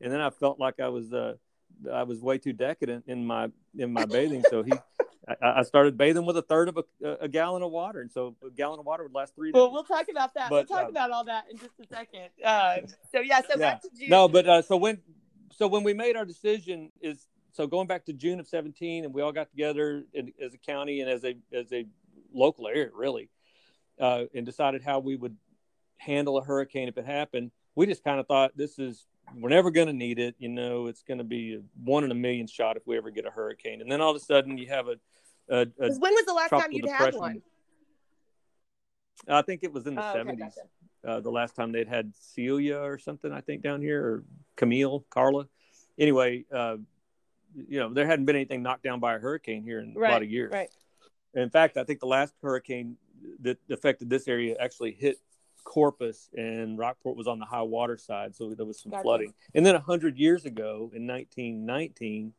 [0.00, 1.34] and then I felt like I was uh,
[1.92, 4.42] I was way too decadent in my in my bathing.
[4.48, 4.72] So he
[5.28, 8.36] I, I, started bathing with a third of a, a, gallon of water, and so
[8.46, 9.54] a gallon of water would last three days.
[9.54, 10.50] Well, we'll talk about that.
[10.50, 12.28] But, we'll talk uh, about all that in just a second.
[12.44, 12.76] Uh,
[13.10, 13.56] so yeah, so yeah.
[13.56, 14.08] back to June.
[14.08, 14.98] No, but uh, so when
[15.52, 19.14] so when we made our decision is so going back to June of 17, and
[19.14, 21.86] we all got together in, as a county and as a as a
[22.32, 23.28] local area, really,
[24.00, 25.36] uh, and decided how we would
[25.98, 27.50] handle a hurricane if it happened.
[27.74, 30.34] We just kind of thought this is we're never going to need it.
[30.38, 33.10] You know, it's going to be a one in a million shot if we ever
[33.10, 33.80] get a hurricane.
[33.80, 34.96] And then all of a sudden, you have a.
[35.48, 37.06] a, a when was the last time you'd depression.
[37.06, 37.42] had one?
[39.28, 40.28] I think it was in the oh, 70s.
[40.28, 40.60] Okay, gotcha.
[41.06, 44.24] uh, the last time they'd had Celia or something, I think, down here, or
[44.56, 45.48] Camille, Carla.
[45.98, 46.76] Anyway, uh,
[47.54, 50.12] you know, there hadn't been anything knocked down by a hurricane here in right, a
[50.12, 50.52] lot of years.
[50.52, 50.68] Right.
[51.34, 52.96] In fact, I think the last hurricane
[53.40, 55.18] that affected this area actually hit
[55.64, 59.02] Corpus and Rockport was on the high water side, so there was some gotcha.
[59.02, 59.34] flooding.
[59.54, 62.32] And then a hundred years ago, in 1919,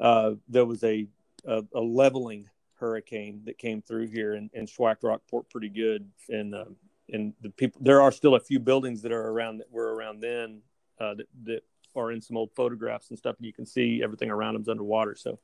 [0.00, 1.06] uh, there was a,
[1.46, 6.08] a, a leveling hurricane that came through here and, and schwacked Rockport pretty good.
[6.28, 6.64] And uh,
[7.10, 10.20] and the people there are still a few buildings that are around that were around
[10.20, 10.62] then
[11.00, 11.62] uh, that that
[11.96, 15.14] are in some old photographs and stuff, and you can see everything around them's underwater.
[15.14, 15.38] So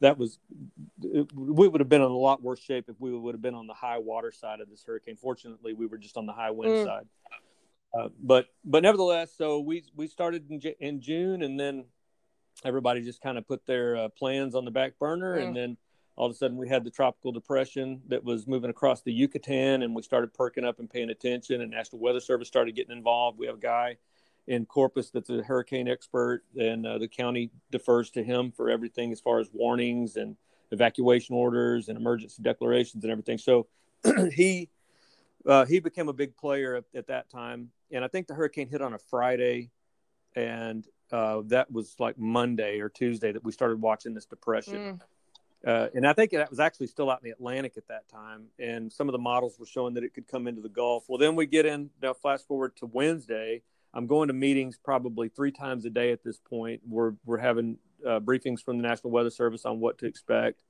[0.00, 0.38] that was
[1.34, 3.66] we would have been in a lot worse shape if we would have been on
[3.66, 5.16] the high water side of this hurricane.
[5.16, 6.84] Fortunately, we were just on the high wind mm.
[6.84, 7.06] side.
[7.98, 11.86] Uh, but but nevertheless, so we we started in, in June, and then
[12.64, 15.46] everybody just kind of put their uh, plans on the back burner, mm.
[15.46, 15.76] and then
[16.16, 19.82] all of a sudden we had the tropical depression that was moving across the Yucatan,
[19.82, 23.38] and we started perking up and paying attention, and National Weather Service started getting involved.
[23.38, 23.98] We have a guy
[24.48, 29.12] in Corpus that's a hurricane expert, and uh, the county defers to him for everything
[29.12, 30.36] as far as warnings and
[30.72, 33.38] evacuation orders and emergency declarations and everything.
[33.38, 33.68] So
[34.32, 34.68] he
[35.46, 38.68] uh, he became a big player at, at, that time, and I think the hurricane
[38.68, 39.70] hit on a Friday,
[40.38, 44.74] and uh, that was like Monday or Tuesday that we started watching this depression.
[44.74, 45.00] Mm.
[45.66, 48.44] Uh, and I think that was actually still out in the Atlantic at that time.
[48.60, 51.06] And some of the models were showing that it could come into the Gulf.
[51.08, 55.28] Well, then we get in, now fast forward to Wednesday, I'm going to meetings probably
[55.28, 56.82] three times a day at this point.
[56.86, 60.62] We're we're having uh, briefings from the National Weather Service on what to expect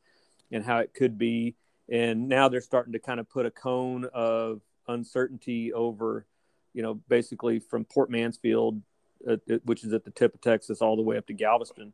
[0.50, 1.56] and how it could be.
[1.90, 6.26] And now they're starting to kind of put a cone of uncertainty over,
[6.72, 8.80] you know, basically from Port Mansfield,
[9.26, 11.92] uh, which is at the tip of Texas, all the way up to Galveston.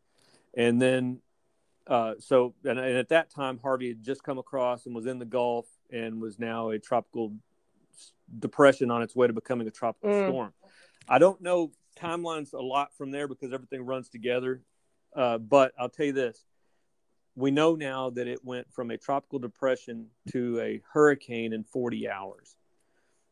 [0.56, 1.20] And then,
[1.86, 5.18] uh, so, and, and at that time, Harvey had just come across and was in
[5.18, 7.34] the Gulf and was now a tropical
[8.38, 10.28] depression on its way to becoming a tropical mm.
[10.28, 10.52] storm.
[11.08, 14.62] I don't know timelines a lot from there because everything runs together.
[15.14, 16.44] Uh, but I'll tell you this:
[17.36, 22.08] we know now that it went from a tropical depression to a hurricane in 40
[22.08, 22.56] hours.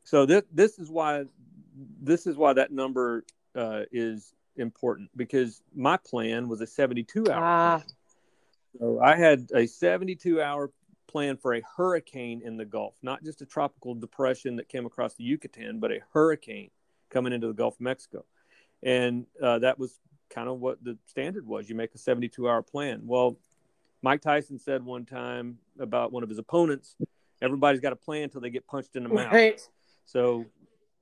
[0.04, 1.24] So this this is why
[2.00, 7.42] this is why that number uh, is important because my plan was a 72 hour.
[7.42, 7.82] Ah.
[8.78, 10.70] So I had a 72 hour
[11.06, 15.14] plan for a hurricane in the Gulf, not just a tropical depression that came across
[15.14, 16.70] the Yucatan, but a hurricane
[17.10, 18.24] coming into the Gulf of Mexico.
[18.82, 21.68] And uh, that was kind of what the standard was.
[21.68, 23.02] You make a 72 hour plan.
[23.04, 23.36] Well,
[24.00, 26.96] Mike Tyson said one time about one of his opponents,
[27.40, 29.32] everybody's got a plan until they get punched in the mouth.
[29.32, 29.60] Right.
[30.06, 30.46] So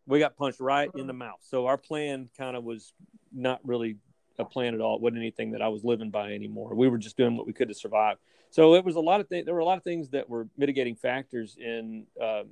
[0.06, 1.38] we got punched right in the mouth.
[1.40, 2.92] So our plan kind of was
[3.32, 3.96] not really
[4.38, 4.96] a plan at all.
[4.96, 6.74] It wasn't anything that I was living by anymore.
[6.74, 8.16] We were just doing what we could to survive.
[8.50, 9.44] So it was a lot of things.
[9.44, 12.42] There were a lot of things that were mitigating factors in, uh,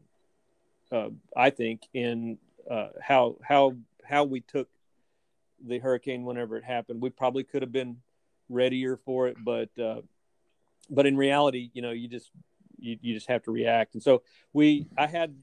[0.92, 2.38] uh, I think, in
[2.70, 4.68] uh, how how how we took
[5.66, 7.02] the hurricane whenever it happened.
[7.02, 7.96] We probably could have been
[8.48, 10.02] readier for it, but uh,
[10.88, 12.30] but in reality, you know, you just
[12.78, 13.94] you, you just have to react.
[13.94, 15.34] And so we, I had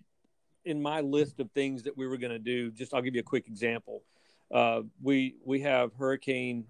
[0.65, 2.71] in my list of things that we were going to do.
[2.71, 4.03] Just I'll give you a quick example.
[4.53, 6.65] Uh, we we have hurricane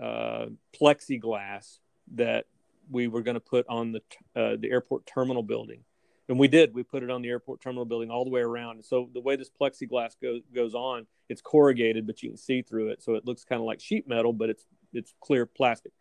[0.00, 0.46] uh,
[0.78, 1.78] plexiglass
[2.14, 2.46] that
[2.90, 4.00] we were going to put on the
[4.34, 5.84] uh, the airport terminal building
[6.28, 6.72] and we did.
[6.72, 8.76] We put it on the airport terminal building all the way around.
[8.76, 12.62] And so the way this plexiglass goes goes on, it's corrugated, but you can see
[12.62, 15.92] through it, so it looks kind of like sheet metal, but it's it's clear plastic.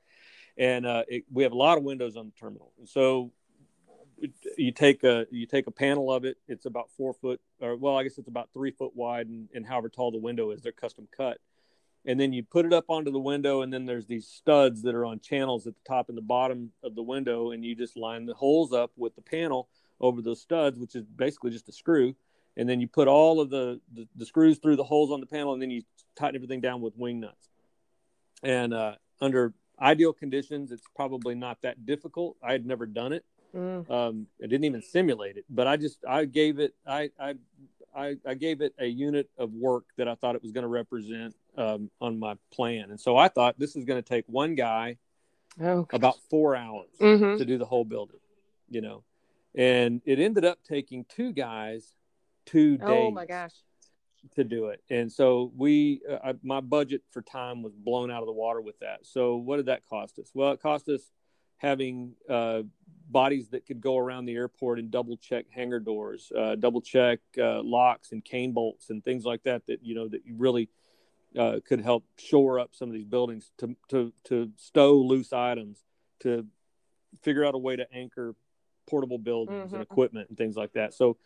[0.58, 2.72] And uh, it, we have a lot of windows on the terminal.
[2.78, 3.32] And so
[4.58, 6.38] you take a you take a panel of it.
[6.48, 9.66] It's about four foot, or well, I guess it's about three foot wide, and, and
[9.66, 11.38] however tall the window is, they're custom cut.
[12.04, 14.96] And then you put it up onto the window, and then there's these studs that
[14.96, 17.96] are on channels at the top and the bottom of the window, and you just
[17.96, 21.72] line the holes up with the panel over those studs, which is basically just a
[21.72, 22.16] screw.
[22.58, 25.28] And then you put all of the, the, the screws through the holes on the
[25.28, 25.84] panel, and then you
[26.16, 27.50] tighten everything down with wing nuts.
[28.42, 32.36] And uh, under ideal conditions, it's probably not that difficult.
[32.44, 33.24] I had never done it.
[33.56, 33.90] Mm.
[33.92, 37.36] Um, I didn't even simulate it, but I just I gave it I I
[37.96, 40.70] I, I gave it a unit of work that I thought it was going to
[40.70, 42.90] represent um, on my plan.
[42.90, 44.98] And so I thought this is going to take one guy
[45.62, 47.38] oh, about four hours mm-hmm.
[47.38, 48.20] to do the whole building.
[48.70, 49.04] You know,
[49.54, 51.94] and it ended up taking two guys
[52.46, 52.88] two days.
[52.88, 53.52] oh my gosh.
[54.36, 54.82] to do it.
[54.90, 58.62] And so we, uh, I, my budget for time was blown out of the water
[58.62, 59.00] with that.
[59.04, 60.32] So what did that cost us?
[60.34, 61.12] Well, it cost us
[61.62, 62.64] having uh,
[63.10, 67.20] bodies that could go around the airport and double check hangar doors, uh, double check
[67.38, 69.66] uh, locks and cane bolts and things like that.
[69.68, 70.70] That you know that you really
[71.38, 75.84] uh, could help shore up some of these buildings to to to stow loose items,
[76.22, 76.48] to
[77.22, 78.34] figure out a way to anchor
[78.90, 79.74] portable buildings Mhm.
[79.74, 80.96] and equipment and things like that.
[80.96, 81.18] So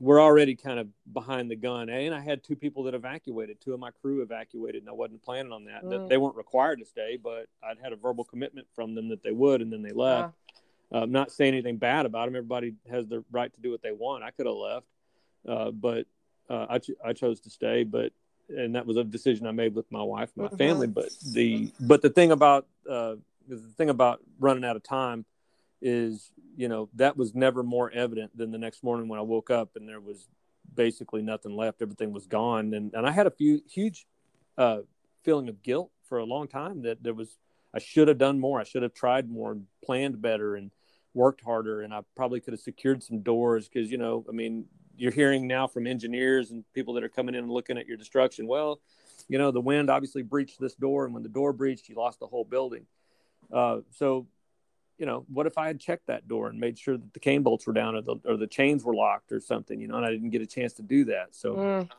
[0.00, 1.88] we're already kind of behind the gun.
[1.88, 3.60] And I had two people that evacuated.
[3.60, 5.88] Two of my crew evacuated, and I wasn't planning on that.
[5.88, 6.08] That Mm.
[6.08, 9.32] They weren't required to stay, but I'd had a verbal commitment from them that they
[9.32, 10.34] would, and then they left.
[10.92, 12.36] Uh, I'm not saying anything bad about them.
[12.36, 14.22] Everybody has the right to do what they want.
[14.24, 14.86] I could have left,
[15.48, 16.06] uh, but
[16.50, 17.84] uh, I, ch- I chose to stay.
[17.84, 18.12] But
[18.50, 20.58] and that was a decision I made with my wife and my Mhm.
[20.58, 20.86] family.
[20.86, 23.16] But the but the thing about uh,
[23.48, 25.24] the thing about running out of time
[25.84, 29.50] is you know that was never more evident than the next morning when I woke
[29.50, 30.28] up and there was
[30.74, 31.82] basically nothing left.
[31.82, 34.06] Everything was gone, and and I had a few huge
[34.58, 34.78] uh,
[35.22, 37.38] feeling of guilt for a long time that there was
[37.74, 38.60] I should have done more.
[38.60, 40.70] I should have tried more and planned better and
[41.12, 41.82] worked harder.
[41.82, 44.66] And I probably could have secured some doors because, you know, I mean,
[44.96, 47.96] you're hearing now from engineers and people that are coming in and looking at your
[47.96, 48.46] destruction.
[48.46, 48.80] Well,
[49.28, 51.04] you know, the wind obviously breached this door.
[51.04, 52.86] And when the door breached, you lost the whole building.
[53.52, 54.26] Uh, so,
[54.98, 57.42] you know, what if I had checked that door and made sure that the cane
[57.42, 60.06] bolts were down or the, or the chains were locked or something, you know, and
[60.06, 61.34] I didn't get a chance to do that.
[61.34, 61.90] So, Mm.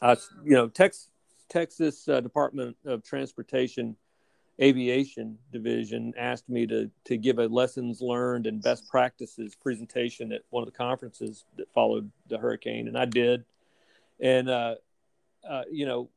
[0.00, 1.08] uh, you know, Tex,
[1.48, 3.96] Texas uh, Department of Transportation
[4.60, 10.42] Aviation Division asked me to to give a lessons learned and best practices presentation at
[10.50, 13.44] one of the conferences that followed the hurricane, and I did.
[14.20, 14.74] And uh,
[15.48, 16.10] uh, you know,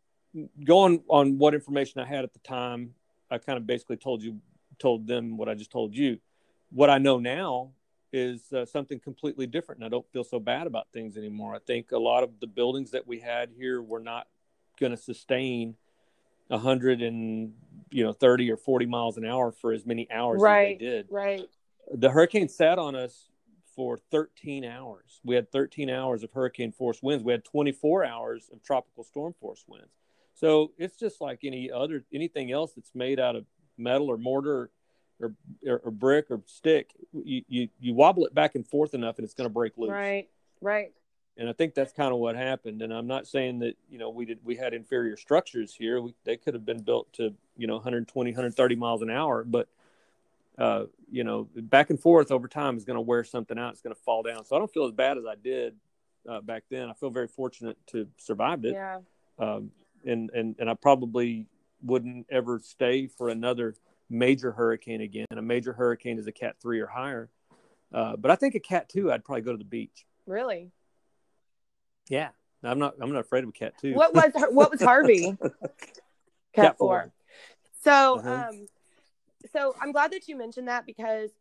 [0.63, 2.93] going on what information I had at the time,
[3.31, 4.37] I kind of basically told you,
[4.79, 6.19] told them what I just told you.
[6.71, 7.71] What I know now
[8.13, 11.53] is uh, something completely different, and I don't feel so bad about things anymore.
[11.55, 14.27] I think a lot of the buildings that we had here were not
[14.79, 15.75] going to sustain
[16.49, 17.53] a hundred and
[17.89, 20.73] you know thirty or forty miles an hour for as many hours Right.
[20.75, 21.07] as they did.
[21.09, 21.49] Right.
[21.93, 23.29] The hurricane sat on us
[23.75, 25.19] for 13 hours.
[25.25, 27.23] We had 13 hours of hurricane force winds.
[27.25, 29.89] We had 24 hours of tropical storm force winds.
[30.33, 33.45] So it's just like any other anything else that's made out of
[33.77, 34.69] metal or mortar
[35.19, 35.33] or
[35.65, 36.91] or, or brick or stick.
[37.13, 39.91] You, you you wobble it back and forth enough, and it's going to break loose
[39.91, 40.27] Right.
[40.61, 40.91] Right.
[41.37, 42.81] and I think that's kind of what happened.
[42.81, 46.01] And I'm not saying that you know we did we had inferior structures here.
[46.01, 49.67] We, they could have been built to you know 120, 130 miles an hour, but
[50.57, 53.73] uh, you know back and forth over time is going to wear something out.
[53.73, 54.45] It's going to fall down.
[54.45, 55.75] So I don't feel as bad as I did
[56.27, 56.89] uh, back then.
[56.89, 58.73] I feel very fortunate to survived it.
[58.73, 58.99] Yeah.
[59.37, 59.71] Um,
[60.05, 61.47] and and and I probably
[61.83, 63.75] wouldn't ever stay for another
[64.09, 65.25] major hurricane again.
[65.31, 67.29] A major hurricane is a Cat three or higher.
[67.93, 70.05] Uh, but I think a Cat two, I'd probably go to the beach.
[70.25, 70.71] Really.
[72.09, 72.29] Yeah,
[72.63, 72.95] I'm not.
[72.99, 73.93] I'm not afraid of a cat two.
[73.93, 75.37] What was what was Harvey?
[75.41, 75.51] Cat,
[76.53, 77.01] Cat four.
[77.01, 77.11] four.
[77.83, 78.31] So, Uh-huh.
[78.49, 78.67] um,
[79.51, 81.31] so I'm glad that you mentioned that because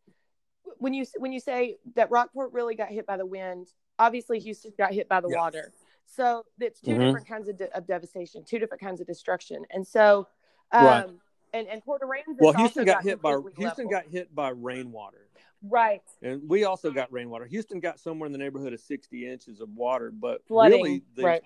[0.77, 3.67] when you when you say that Rockport really got hit by the wind,
[3.99, 5.37] obviously Houston got hit by the Yeah.
[5.37, 5.71] water.
[6.05, 6.99] So it's 2 Mhm.
[6.99, 10.27] different kinds of, de- of devastation, two different kinds of destruction, and so,
[10.71, 11.09] um, Right.
[11.53, 13.91] and and Port Aransas well, Houston got hit by Houston leveled.
[13.91, 15.29] got hit by rainwater,
[15.61, 17.45] right, and we also got rainwater.
[17.45, 21.23] Houston got somewhere in the neighborhood of 60 inches of water, but Flooding, really, the,
[21.23, 21.43] right.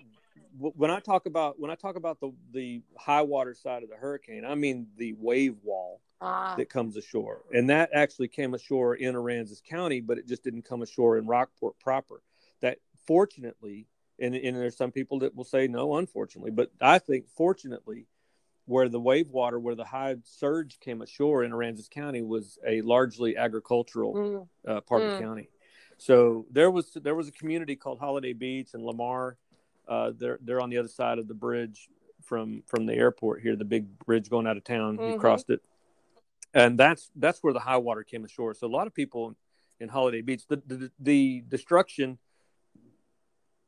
[0.58, 3.96] when I talk about when I talk about the the high water side of the
[3.96, 8.94] hurricane, I mean the wave wall ah, that comes ashore, and that actually came ashore
[8.96, 12.22] in Aransas County, but it just didn't come ashore in Rockport proper.
[12.60, 13.86] That fortunately,
[14.20, 18.06] and, and there's some people that will say no, unfortunately, but I think fortunately,
[18.66, 22.82] where the wave water, where the high surge came ashore in Aransas County, was a
[22.82, 25.16] largely agricultural mm, uh, part of Mm.
[25.16, 25.48] the county.
[25.96, 29.36] So there was there was a community called Holiday Beach and Lamar.
[29.88, 31.88] Uh, they're they're on the other side of the bridge
[32.22, 34.98] from from the airport here, the big bridge going out of town.
[35.02, 35.18] You Mhm.
[35.18, 35.60] crossed it,
[36.54, 38.54] and that's that's where the high water came ashore.
[38.54, 39.36] So a lot of people
[39.80, 42.18] in Holiday Beach, the the, the destruction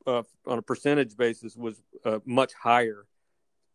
[0.06, 3.06] uh, on a percentage basis was uh, much higher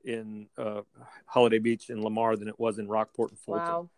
[0.03, 0.81] in uh,
[1.25, 3.63] Holiday Beach and Lamar than it was in Rockport and Fulton.
[3.73, 3.89] Wow.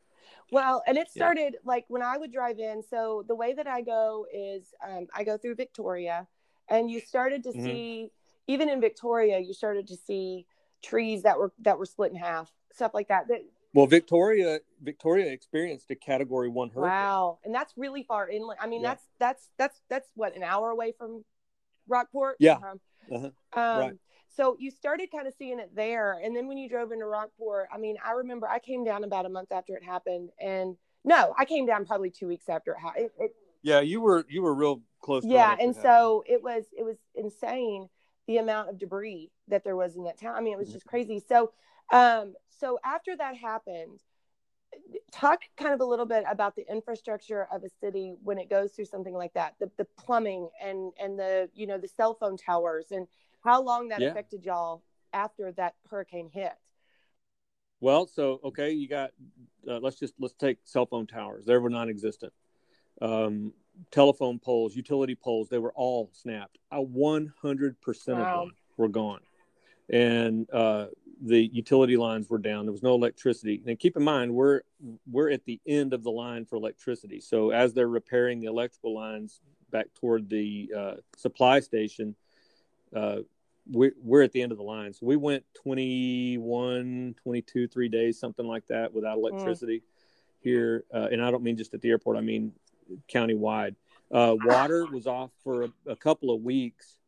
[0.51, 1.25] Well, and it Yeah.
[1.25, 2.82] started like when I would drive in.
[2.84, 6.27] So the way that I go is um, I go through Victoria,
[6.69, 7.63] and you started to Mhm.
[7.63, 8.11] see
[8.47, 10.47] even in Victoria, you started to see
[10.82, 13.27] trees that were that were split in half, stuff like that.
[13.27, 13.41] that
[13.73, 16.91] Well, Victoria Victoria experienced a Category One hurricane.
[16.91, 18.59] wow, and that's really far inland.
[18.61, 18.89] I mean, Yeah.
[18.89, 21.23] that's that's that's that's what an hour away from
[21.90, 22.38] Rockport.
[22.40, 22.58] Yeah.
[22.58, 22.76] Uh-huh.
[23.12, 23.62] Uh-huh.
[23.62, 23.94] Um, Right.
[24.32, 26.22] So you started kind of seeing it there.
[26.24, 29.26] And then when you drove into Rockport, I mean, I remember I came down about
[29.26, 30.30] a month after it happened.
[30.40, 33.10] And no, I came down probably two weeks after it happened.
[33.62, 35.26] Yeah, you were you were real close.
[35.26, 37.90] yeah, and so it was it was insane
[38.28, 40.36] the amount of debris that there was in that town.
[40.36, 40.76] I mean, it was mm-hmm.
[40.76, 41.22] just crazy.
[41.28, 41.52] So
[41.92, 44.00] um so after that happened,
[45.11, 48.71] talk kind of a little bit about the infrastructure of a city when it goes
[48.71, 52.38] through something like that the, the plumbing and and the you know the cell phone
[52.38, 53.07] towers and
[53.43, 54.09] how long that yeah.
[54.09, 56.53] affected y'all after that hurricane hit.
[57.82, 59.11] Well so okay you got
[59.67, 61.45] uh, let's just let's take cell phone towers.
[61.45, 62.34] They were non-existent.
[63.01, 63.53] Um,
[63.91, 66.57] telephone poles utility poles they were all snapped.
[66.71, 67.73] Uh, 100% wow.
[67.97, 69.21] of them were gone
[69.90, 70.88] and uh,
[71.22, 72.66] the utility lines were down.
[72.66, 73.62] There was no electricity.
[73.66, 74.62] And keep in mind, we're
[75.10, 77.20] we're at the end of the line for electricity.
[77.20, 82.16] So as they're repairing the electrical lines back toward the uh, supply station,
[82.96, 83.18] uh,
[83.70, 84.94] we're, we're at the end of the line.
[84.94, 89.30] So we went 21, 22, three days, something like that, without mm.
[89.30, 89.84] electricity mm.
[90.42, 90.86] here.
[90.94, 92.18] Uh, and I don't mean just at the airport.
[92.18, 92.54] I mean
[93.14, 93.76] countywide.
[94.12, 96.99] Uh, water was off for a, a couple of weeks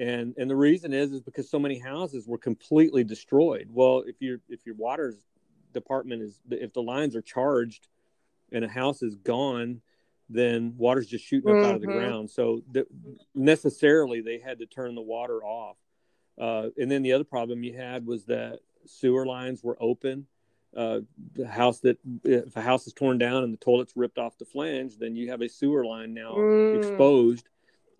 [0.00, 4.16] and and the reason is is because so many houses were completely destroyed well if
[4.20, 5.14] your if your water
[5.72, 7.86] department is if the lines are charged
[8.50, 9.80] and a house is gone
[10.28, 11.66] then water's just shooting up mm-hmm.
[11.66, 11.98] out of the mm-hmm.
[11.98, 12.86] ground so the,
[13.34, 15.76] necessarily they had to turn the water off
[16.40, 20.26] uh, and then the other problem you had was that sewer lines were open
[20.76, 21.00] uh,
[21.34, 24.44] the house that if a house is torn down and the toilet's ripped off the
[24.44, 26.78] flange then you have a sewer line now mm.
[26.78, 27.48] exposed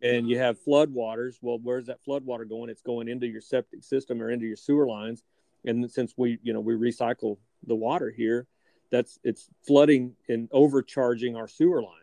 [0.02, 1.38] and you have flood waters.
[1.42, 2.70] Well, where's that flood water going?
[2.70, 5.22] It's going into your septic system or into your sewer lines.
[5.64, 8.46] And since we, you know, we recycle the water here,
[8.90, 11.96] that's it's flooding and overcharging our sewer lines.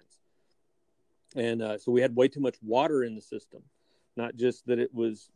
[1.36, 3.62] And uh, so we had way too much water in the system.
[4.16, 5.30] Not just that it was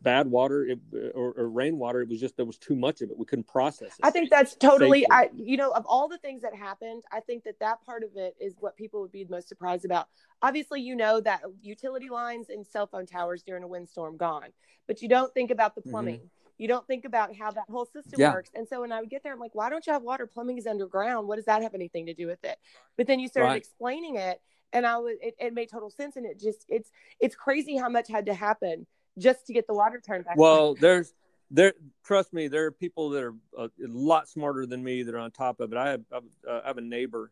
[0.00, 0.78] bad water it,
[1.14, 2.00] or, or, rainwater.
[2.02, 3.18] It was just there was too much of it.
[3.18, 4.00] We couldn't process it.
[4.02, 5.00] I think that's totally.
[5.00, 5.10] Safely.
[5.10, 8.10] I you know of all the things that happened, I think that that part of
[8.16, 10.08] it is what people would be most surprised about.
[10.42, 14.48] Obviously, you know that utility lines and cell phone towers during a windstorm gone,
[14.86, 15.90] but you don't think about the mm-hmm.
[15.90, 16.16] plumbing.
[16.16, 16.26] Mm-hmm.
[16.58, 18.32] You don't think about how that whole system yeah.
[18.32, 18.50] works.
[18.52, 20.26] And so when I would get there, I'm like, why don't you have water?
[20.26, 21.28] Plumbing is underground.
[21.28, 22.58] What does that have anything to do with it?
[22.96, 23.58] But then you started right.
[23.58, 24.40] explaining it
[24.72, 26.90] and I was it, it made total sense and it just it's
[27.20, 28.86] it's crazy how much had to happen
[29.18, 30.36] just to get the water turned back.
[30.36, 31.12] Well, there's
[31.50, 31.74] there.
[32.04, 35.18] Trust me, there are people that are a, a, lot smarter than me that are
[35.18, 35.78] on top of it.
[35.78, 37.30] I have uh, I have a neighbor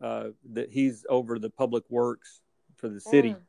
[0.00, 2.40] uh, that he's over the public works
[2.76, 3.30] for the city.
[3.30, 3.40] Mm.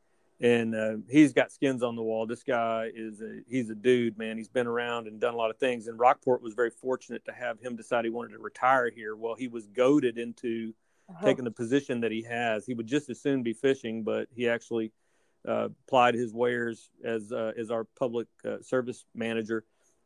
[0.42, 2.28] And uh, he's got skins on the wall.
[2.28, 4.38] This guy is a he's a dude, man.
[4.38, 5.88] He's been around and done a lot of things.
[5.88, 9.16] And Rockport was very fortunate to have him decide he wanted to retire here.
[9.16, 10.74] Well, he was goaded into
[11.10, 11.26] uh-huh.
[11.26, 12.66] taking the position that he has.
[12.66, 14.92] He would just as soon be fishing, but he actually
[15.48, 19.66] uh, plied his wares as uh, as our public uh, service manager,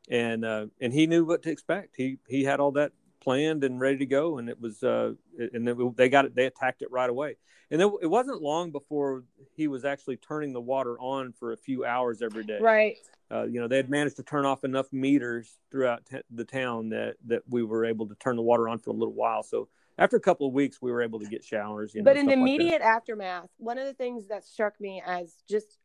[0.10, 1.96] and uh, and he knew what to expect.
[1.96, 5.94] He he had all that planned and ready to go, and it was uh, and
[5.96, 6.36] they got it.
[6.36, 7.38] They attacked it right away,
[7.72, 9.24] and it wasn't long before
[9.56, 12.60] he was actually turning the water on for a few hours every day.
[12.60, 12.98] Right.
[13.32, 16.90] Uh, you know, they had managed to turn off enough meters throughout t- the town
[16.90, 19.44] that that we were able to turn the water on for a little while.
[19.44, 19.70] So
[20.00, 21.94] after a couple of weeks, we were able to get showers.
[21.94, 25.02] You know, but in the immediate like aftermath, one of the things that struck me
[25.06, 25.78] as just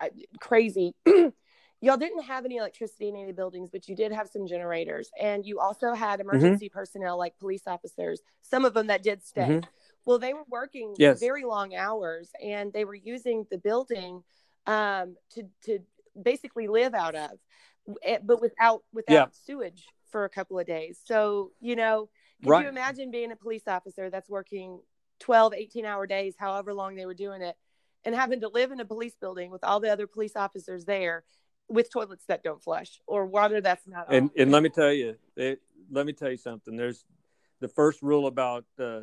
[0.00, 0.08] uh,
[0.40, 0.94] crazy.
[1.80, 5.44] y'all didn't have any electricity in any buildings, but you did have some generators, and
[5.44, 6.28] you also had mm-hmm.
[6.28, 6.78] emergency mm-hmm.
[6.78, 8.20] personnel like police officers.
[8.42, 9.42] Some of them that did stay.
[9.42, 9.70] Mm-hmm.
[10.04, 11.20] Well, they were working yes.
[11.20, 14.22] very long hours, and they were using the building
[14.66, 15.78] um, to to
[16.20, 17.30] basically live out of,
[18.02, 19.26] eh, but without without yeah.
[19.46, 20.98] sewage for a couple of days.
[21.04, 22.08] So you know
[22.42, 22.62] could right.
[22.62, 24.80] you imagine being a police officer that's working
[25.20, 27.56] 12, 18 hour days, however long they were doing it,
[28.04, 31.24] and having to live in a police building with all the other police officers there
[31.68, 35.14] with toilets that don't flush or water that's not and, and let me tell you
[35.36, 35.60] it,
[35.90, 37.04] let me tell you something there's
[37.60, 39.02] the first rule about uh,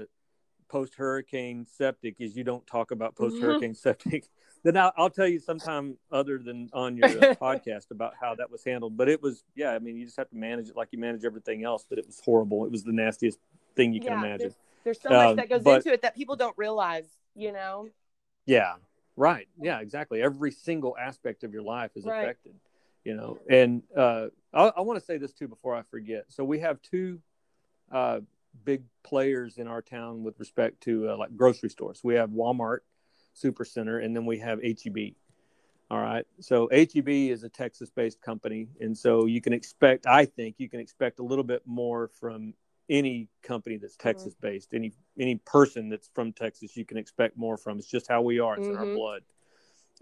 [0.69, 3.73] post hurricane septic is you don't talk about post hurricane mm-hmm.
[3.89, 4.29] septic
[4.63, 8.51] then I'll, I'll, tell you sometime other than on your uh, podcast about how that
[8.51, 8.97] was handled.
[8.97, 11.23] But it was, yeah, I mean, you just have to manage it like you manage
[11.25, 11.85] everything else.
[11.87, 12.65] But it was horrible.
[12.65, 13.39] It was the nastiest
[13.75, 14.39] thing you yeah, can imagine.
[14.39, 17.51] There's, there's so much um, that goes but, into it that people don't realize, you
[17.51, 17.87] know?
[18.45, 18.75] Yeah,
[19.15, 19.47] right.
[19.61, 20.21] Yeah, exactly.
[20.21, 22.23] Every single aspect of your life is right.
[22.23, 22.55] affected,
[23.03, 23.39] you know.
[23.49, 26.25] And uh, I, I want to say this too before I forget.
[26.29, 27.19] So we have two
[27.91, 28.19] uh,
[28.65, 32.01] big players in our town with respect to uh, like grocery stores.
[32.03, 32.79] We have Walmart
[33.35, 35.13] Supercenter, and then we have HEB.
[35.89, 36.25] All right.
[36.41, 38.67] So HEB is a Texas based company.
[38.81, 42.53] And so you can expect, I think you can expect a little bit more from
[42.89, 44.07] any company that's mm-hmm.
[44.09, 44.73] Texas based.
[44.73, 47.77] Any any person that's from Texas, you can expect more from.
[47.77, 48.55] It's just how we are.
[48.55, 48.71] It's mm-hmm.
[48.71, 48.95] in our mm-hmm.
[48.95, 49.21] blood.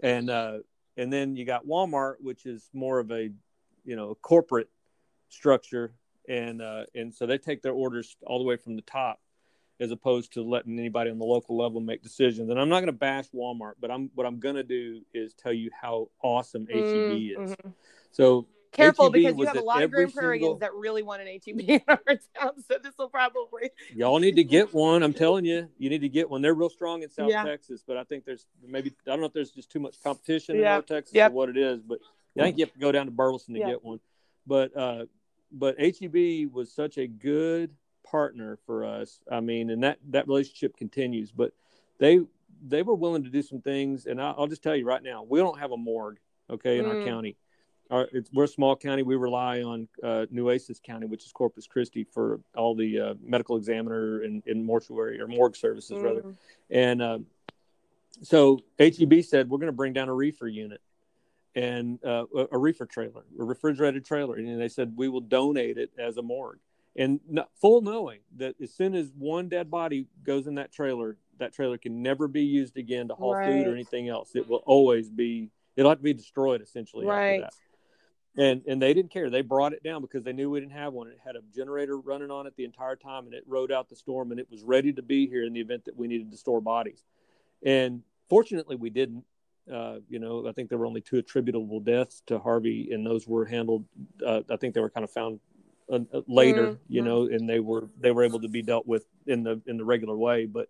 [0.02, 0.58] And uh,
[0.96, 3.30] and then you got Walmart, which is more of a
[3.84, 4.68] you know corporate
[5.28, 5.92] structure,
[6.28, 9.20] and uh, and so they take their orders all the way from the top,
[9.80, 12.50] as opposed to letting anybody on the local level make decisions.
[12.50, 15.34] And I'm not going to bash Walmart, but I'm what I'm going to do is
[15.34, 17.50] tell you how awesome HEB mm, is.
[17.52, 17.70] Mm-hmm.
[18.12, 20.58] So Careful because you have a lot of Grand Prairians single...
[20.58, 22.52] that really want an HEB in our town.
[22.68, 25.02] So this will probably y'all need to get one.
[25.02, 26.42] I'm telling you, you need to get one.
[26.42, 27.42] They're real strong in South yeah.
[27.44, 30.56] Texas, but I think there's maybe I don't know if there's just too much competition
[30.56, 30.64] yep.
[30.64, 31.30] in North Texas yep.
[31.30, 31.98] or what it is, but
[32.38, 33.68] I think you have to go down to Burleson to yep.
[33.68, 34.00] get one.
[34.46, 35.06] But uh,
[35.52, 37.70] but HEB was such a good
[38.04, 39.20] partner for us.
[39.30, 41.32] I mean, and that that relationship continues.
[41.32, 41.52] But
[41.98, 42.20] they
[42.66, 45.24] they were willing to do some things, and I'll, I'll just tell you right now,
[45.28, 46.18] we don't have a morgue,
[46.50, 47.00] okay, in mm.
[47.00, 47.36] our county
[47.90, 49.02] our, we're a small county.
[49.02, 53.56] We rely on uh, Nueces County, which is Corpus Christi, for all the uh, medical
[53.56, 56.02] examiner and, and, mortuary or morgue services, mm.
[56.02, 56.24] rather.
[56.70, 57.18] And uh,
[58.22, 60.80] so HEB said we're going to bring down a reefer unit
[61.56, 65.90] and uh, a, reefer trailer, a refrigerated trailer, and they said we will donate it
[65.98, 66.60] as a morgue.
[66.98, 67.20] And
[67.60, 71.76] full knowing that as soon as one dead body goes in that trailer, that trailer
[71.76, 73.50] can never be used again to haul right.
[73.50, 74.30] food or anything else.
[74.34, 75.50] It will always be.
[75.76, 77.42] It'll have to be destroyed essentially right.
[77.42, 77.52] after that
[78.36, 79.30] and and they didn't care.
[79.30, 81.08] They brought it down because they knew we didn't have one.
[81.08, 83.96] It had a generator running on it the entire time, and it rode out the
[83.96, 86.36] storm, and it was ready to be here in the event that we needed to
[86.36, 87.04] store bodies.
[87.64, 89.24] And fortunately, we didn't.
[89.72, 93.26] Uh, you know, I think there were only two attributable deaths to Harvey, and those
[93.26, 93.84] were handled.
[94.24, 95.40] Uh, I think they were kind of found
[95.90, 96.92] uh, uh later, mm-hmm.
[96.92, 99.76] you know, and they were they were able to be dealt with in the in
[99.76, 100.46] the regular way.
[100.46, 100.68] But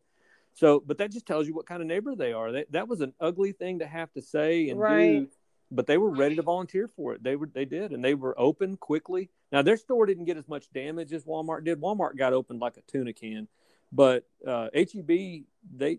[0.55, 2.53] so, but that just tells you what kind of neighbor they are.
[2.53, 5.20] That that was an ugly thing to have to say and right.
[5.20, 5.28] do
[5.70, 7.22] but they were ready to volunteer for it.
[7.22, 9.30] They were they did, and they were open quickly.
[9.53, 11.80] Now their store didn't get as much damage as Walmart did.
[11.80, 13.49] Walmart got opened like a tuna can,
[13.93, 15.09] but uh, HEB
[15.74, 15.99] they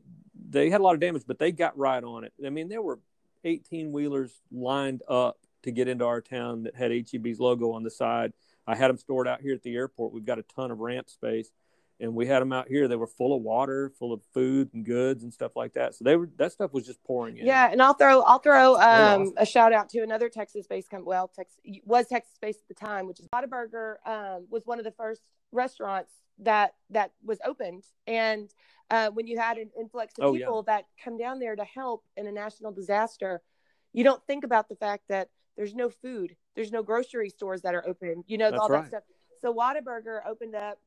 [0.49, 2.33] they had a lot of damage, but they got right on it.
[2.45, 2.99] I mean, there were
[3.43, 7.89] 18 wheelers lined up to get into our town that had HEB's logo on the
[7.89, 8.33] side.
[8.65, 10.13] I had them stored out here at the airport.
[10.13, 11.51] We've got a ton of ramp space
[11.99, 12.87] and we had them out here.
[12.87, 15.95] They were full of water, full of food and goods and stuff like that.
[15.95, 17.45] So they were that stuff was just pouring in.
[17.45, 21.09] Yeah, and I'll throw I'll throw um, a shout out to another Texas-based company.
[21.09, 24.91] Well, Texas was Texas-based at the time, which is Whataburger um, was one of the
[24.91, 25.21] first
[25.51, 27.83] restaurants that that was opened.
[28.05, 28.49] And
[28.89, 30.75] uh, when you had an influx of oh, people yeah.
[30.75, 33.41] that come down there to help in a national disaster,
[33.93, 37.73] you don't think about the fact that there's no food, there's no grocery stores that
[37.73, 38.23] are open.
[38.27, 38.83] You know That's all right.
[38.83, 39.03] that stuff.
[39.41, 40.79] So Whataburger opened up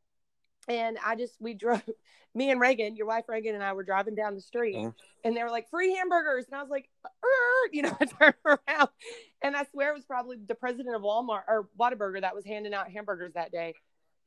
[0.69, 1.83] and I just we drove
[2.35, 4.91] me and Reagan, your wife Reagan and I were driving down the street uh-huh.
[5.25, 6.89] and they were like free hamburgers and I was like
[7.73, 8.89] you know I turned around
[9.43, 12.75] and I swear it was probably the president of Walmart or Whataburger that was handing
[12.75, 13.75] out hamburgers that day.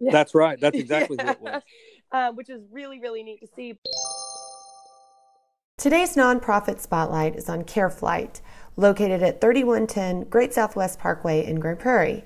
[0.01, 0.59] That's right.
[0.59, 1.25] That's exactly yeah.
[1.25, 1.63] what it was.
[2.11, 3.77] Uh, which is really really neat to see.
[5.77, 8.41] Today's nonprofit spotlight is on CareFlite,
[8.77, 12.25] located at 3110 Great Southwest Parkway in Grand Prairie.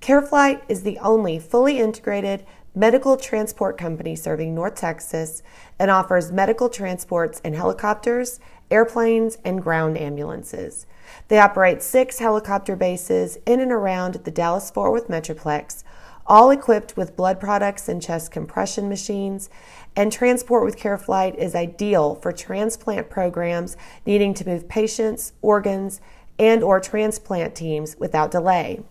[0.00, 2.44] CareFlite is the only fully integrated
[2.74, 5.42] medical transport company serving North Texas
[5.78, 10.86] and offers medical transports in helicopters, airplanes, and ground ambulances.
[11.28, 15.84] They operate six helicopter bases in and around the Dallas Fort Worth Metroplex,
[16.26, 19.50] all equipped with blood products and chest compression machines.
[19.94, 26.00] And transport with CareFlite is ideal for transplant programs needing to move patients, organs,
[26.38, 28.82] and or transplant teams without delay.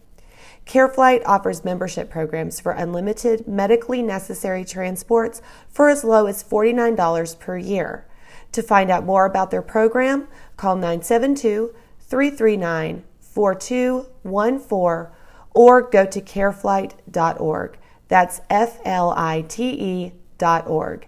[0.65, 7.57] CareFlite offers membership programs for unlimited medically necessary transports for as low as $49 per
[7.57, 8.07] year.
[8.53, 15.11] To find out more about their program, call 972 339 4214
[15.53, 17.77] or go to careflite.org.
[18.07, 21.07] That's F L I T E dot org.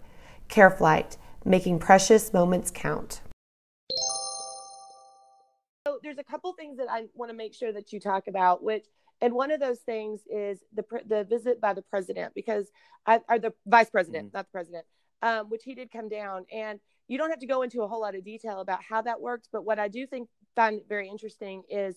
[0.49, 3.21] CareFlite, making precious moments count.
[5.85, 8.63] So there's a couple things that I want to make sure that you talk about,
[8.63, 8.85] which
[9.22, 12.70] and one of those things is the the visit by the president because
[13.05, 14.38] I, or the vice president, mm-hmm.
[14.38, 14.86] not the president,
[15.22, 16.45] um, which he did come down.
[16.51, 19.22] And you don't have to go into a whole lot of detail about how that
[19.22, 21.95] worked, but what I do think find very interesting is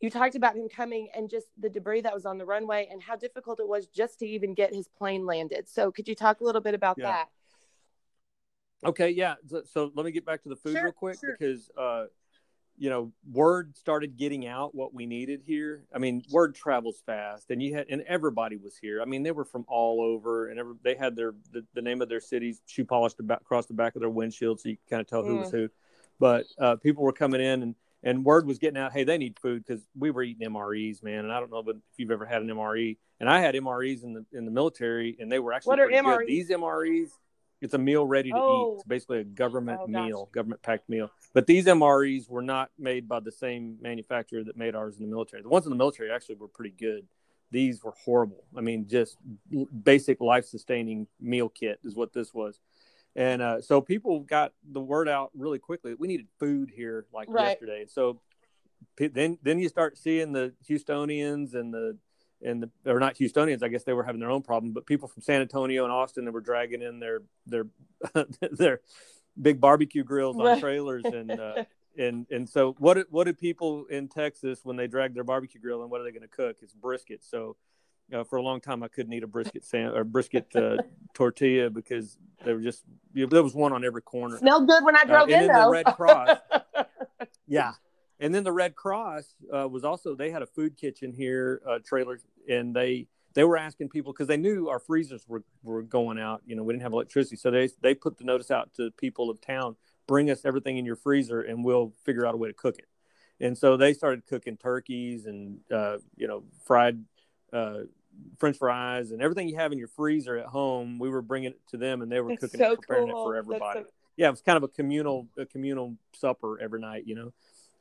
[0.00, 3.02] you talked about him coming and just the debris that was on the runway and
[3.02, 5.68] how difficult it was just to even get his plane landed.
[5.68, 7.06] So could you talk a little bit about yeah.
[7.06, 7.28] that?
[8.82, 9.34] Okay, yeah.
[9.46, 11.36] So, so, let me get back to the food sure, real quick sure.
[11.38, 12.06] because uh,
[12.80, 15.84] you know, word started getting out what we needed here.
[15.94, 19.02] I mean, word travels fast, and you had and everybody was here.
[19.02, 22.00] I mean, they were from all over, and every, they had their the, the, name
[22.00, 25.02] of their cities shoe polished about, across the back of their windshield, so you kind
[25.02, 25.68] of tell who was who.
[26.18, 28.92] But uh, people were coming in, and and word was getting out.
[28.92, 31.24] Hey, they need food because we were eating MREs, man.
[31.24, 34.04] And I don't know but if you've ever had an MRE, and I had MREs
[34.04, 36.18] in the in the military, and they were actually what are MREs?
[36.20, 36.28] Good.
[36.28, 37.10] These MREs
[37.60, 38.72] it's a meal ready to oh.
[38.72, 38.74] eat.
[38.76, 41.10] It's basically a government oh, meal, government packed meal.
[41.34, 45.10] But these MREs were not made by the same manufacturer that made ours in the
[45.10, 45.42] military.
[45.42, 47.06] The ones in the military actually were pretty good.
[47.50, 48.44] These were horrible.
[48.56, 49.16] I mean, just
[49.82, 52.60] basic life sustaining meal kit is what this was.
[53.16, 55.94] And uh, so people got the word out really quickly.
[55.98, 57.48] We needed food here like right.
[57.48, 57.86] yesterday.
[57.88, 58.20] So
[58.96, 61.96] then then you start seeing the Houstonians and the
[62.42, 65.08] and the or not Houstonians, I guess they were having their own problem, but people
[65.08, 67.66] from San Antonio and Austin that were dragging in their their
[68.52, 68.80] their
[69.40, 70.60] big barbecue grills on right.
[70.60, 71.64] trailers and uh,
[71.98, 75.82] and and so what what do people in Texas when they drag their barbecue grill
[75.82, 76.56] and what are they going to cook?
[76.62, 77.22] It's brisket.
[77.24, 77.56] So
[78.12, 80.78] uh, for a long time I couldn't eat a brisket sam- or brisket uh,
[81.14, 84.38] tortilla because there were just you know, there was one on every corner.
[84.38, 85.64] Smelled good when I uh, drove in though.
[85.64, 86.38] The Red Cross.
[87.46, 87.72] yeah,
[88.20, 91.78] and then the Red Cross uh, was also they had a food kitchen here, uh,
[91.84, 96.18] trailers, and they they were asking people because they knew our freezers were, were going
[96.18, 96.42] out.
[96.46, 99.30] You know, we didn't have electricity, so they they put the notice out to people
[99.30, 102.54] of town: bring us everything in your freezer, and we'll figure out a way to
[102.54, 102.86] cook it.
[103.42, 107.02] And so they started cooking turkeys and uh, you know fried
[107.54, 107.80] uh,
[108.38, 110.98] French fries and everything you have in your freezer at home.
[110.98, 113.22] We were bringing it to them, and they were cooking so it, preparing cool.
[113.22, 113.80] it for everybody.
[113.80, 113.86] So...
[114.16, 117.04] Yeah, it was kind of a communal a communal supper every night.
[117.06, 117.32] You know.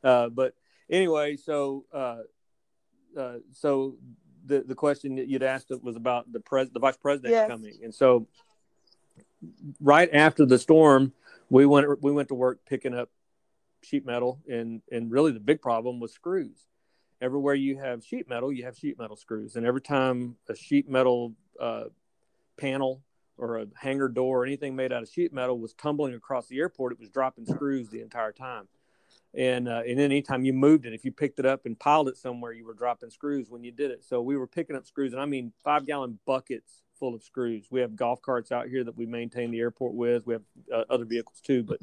[0.03, 0.53] Uh, but
[0.89, 2.19] anyway, so uh,
[3.17, 3.95] uh, so
[4.45, 7.49] the the question that you'd asked was about the pres the vice president yes.
[7.49, 8.27] coming, and so
[9.79, 11.13] right after the storm,
[11.49, 13.09] we went we went to work picking up
[13.81, 16.67] sheet metal, and and really the big problem was screws.
[17.21, 20.89] Everywhere you have sheet metal, you have sheet metal screws, and every time a sheet
[20.89, 21.85] metal uh,
[22.57, 23.01] panel
[23.37, 26.57] or a hangar door or anything made out of sheet metal was tumbling across the
[26.57, 28.67] airport, it was dropping screws the entire time
[29.33, 32.17] and uh, and anytime you moved it, if you picked it up and piled it
[32.17, 34.03] somewhere, you were dropping screws when you did it.
[34.03, 37.67] So we were picking up screws, and I mean five gallon buckets full of screws.
[37.69, 40.25] We have golf carts out here that we maintain the airport with.
[40.25, 40.43] We have
[40.73, 41.79] uh, other vehicles too, but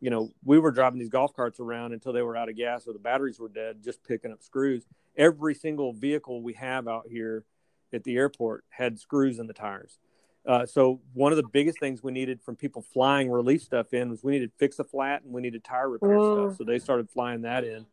[0.00, 2.88] you know we were driving these golf carts around until they were out of gas
[2.88, 4.84] or the batteries were dead, just picking up screws.
[5.16, 7.44] Every single vehicle we have out here
[7.92, 9.98] at the airport had screws in the tires.
[10.46, 14.10] Uh, so one of the biggest things we needed from people flying relief stuff in
[14.10, 16.56] was we needed fix a flat and we needed tire repair stuff.
[16.56, 17.84] So they started flying that in,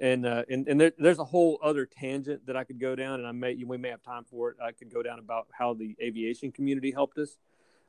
[0.00, 3.20] and uh, and and there, there's a whole other tangent that I could go down,
[3.20, 4.56] and I may we may have time for it.
[4.62, 7.36] I could go down about how the aviation community helped us.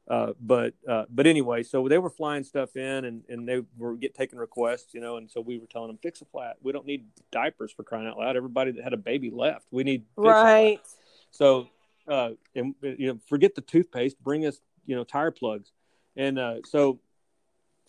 [0.05, 3.95] Uh, but uh, but anyway, so they were flying stuff in, and, and they were
[3.95, 6.57] get taking requests, you know, and so we were telling them fix a flat.
[6.61, 8.35] We don't need diapers for crying out loud.
[8.35, 9.65] Everybody that had a baby left.
[9.71, 10.81] We need right.
[11.31, 11.69] So
[12.07, 15.71] uh, and you know, forget the toothpaste, bring us, you know, tire plugs.
[16.15, 16.99] And uh, so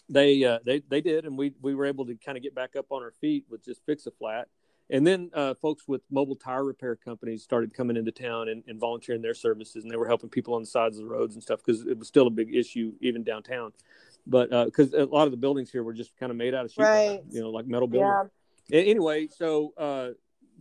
[0.08, 2.76] they uh, they they did, and we we were able to kind of get back
[2.76, 4.48] up on our feet with just fix a flat.
[4.90, 8.78] And then uh, folks with mobile tire repair companies started coming into town and, and,
[8.78, 11.42] volunteering their services, and they were helping people on the sides of the roads and
[11.42, 13.72] stuff because it was still a big issue even downtown.
[14.26, 16.66] But because uh, a lot of the buildings here were just kind of made out
[16.66, 17.22] of right.
[17.30, 18.30] you know, like metal buildings.
[18.68, 18.80] Yeah.
[18.80, 20.10] Anyway, so uh,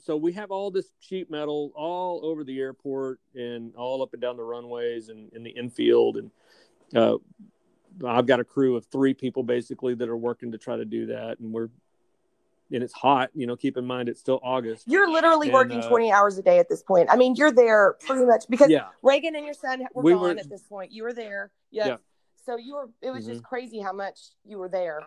[0.01, 4.21] so we have all this sheet metal all over the airport and all up and
[4.21, 6.17] down the runways and in the infield.
[6.17, 6.31] And
[6.95, 7.17] uh,
[8.05, 11.07] I've got a crew of three people basically that are working to try to do
[11.07, 11.39] that.
[11.39, 11.69] And we're
[12.71, 14.87] and it's hot you know keep in mind it's still august.
[14.87, 17.07] You're literally and, working uh, 20 hours a day at this point.
[17.11, 18.87] I mean you're there pretty much because yeah.
[19.03, 20.91] reagan and your son were we gone were, at this point.
[20.91, 21.51] You were there.
[21.71, 21.87] Yes.
[21.87, 21.97] yeah
[22.45, 23.33] so you were it was mm-hmm.
[23.33, 25.01] just crazy how much you were there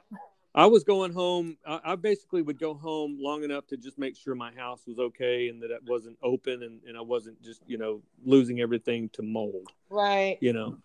[0.57, 1.59] I was going home.
[1.67, 4.99] I, I, basically would go home long enough to just make sure my house was
[4.99, 9.11] okay and that it wasn't open and, and I wasn't just, you know, losing everything
[9.11, 9.69] to mold.
[9.91, 10.39] Right.
[10.41, 10.79] You know,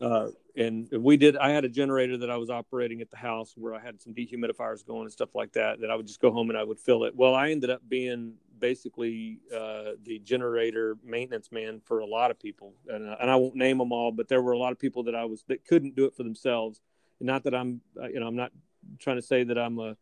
[0.00, 3.52] uh, and we did, I had a generator that I was operating at the house
[3.54, 6.32] where I had some dehumidifiers going and stuff like that, that I would just go
[6.32, 7.14] home and I would fill it.
[7.14, 12.40] Well, I ended up being basically uh, the generator maintenance man for a lot of
[12.40, 12.72] people.
[12.88, 15.02] And, uh, and I won't name them all, but there were a lot of people
[15.02, 16.80] that I was, that couldn't do it for themselves.
[17.20, 18.52] not that I'm, uh, you know, I'm not
[18.98, 19.96] trying to say that I'm a,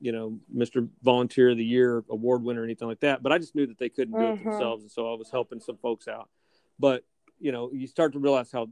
[0.00, 0.88] you know, Mr.
[1.02, 3.78] Volunteer of the Year award winner or anything like that, but I just knew that
[3.78, 4.48] they couldn't do mm-hmm.
[4.48, 6.28] it themselves, and so I was helping some folks out.
[6.78, 7.04] But
[7.38, 8.68] you know, you start to realize how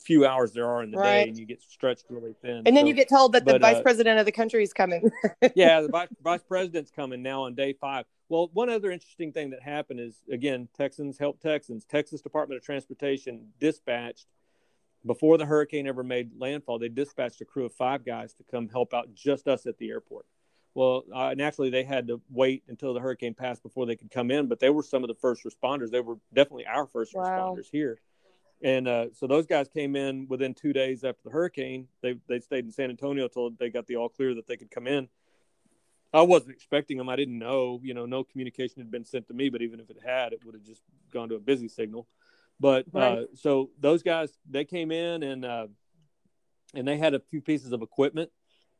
[0.00, 1.24] few hours there are in the right.
[1.24, 2.62] day, and you get stretched really thin.
[2.66, 4.72] And then so, you get told that the vice uh, president of the country is
[4.72, 5.08] coming.
[5.54, 8.04] yeah, the vice, vice president's coming now on day five.
[8.28, 11.84] Well, one other interesting thing that happened is again, Texans help Texans.
[11.84, 14.26] Texas Department of Transportation dispatched
[15.04, 18.68] before the hurricane ever made landfall, they dispatched a crew of five guys to come
[18.68, 20.26] help out just us at the airport.
[20.74, 24.30] Well, uh, naturally, they had to wait until the hurricane passed before they could come
[24.30, 25.90] in, but they were some of the first responders.
[25.90, 27.24] They were definitely our first wow.
[27.24, 28.00] responders here.
[28.62, 31.88] And uh, so those guys came in within two days after the hurricane.
[32.00, 34.70] They, they stayed in San Antonio until they got the all clear that they could
[34.70, 35.08] come in.
[36.14, 37.08] I wasn't expecting them.
[37.08, 39.90] I didn't know, you know, no communication had been sent to me, but even if
[39.90, 42.06] it had, it would have just gone to a busy signal.
[42.62, 43.18] But right.
[43.18, 45.66] uh, so those guys, they came in and uh,
[46.74, 48.30] and they had a few pieces of equipment.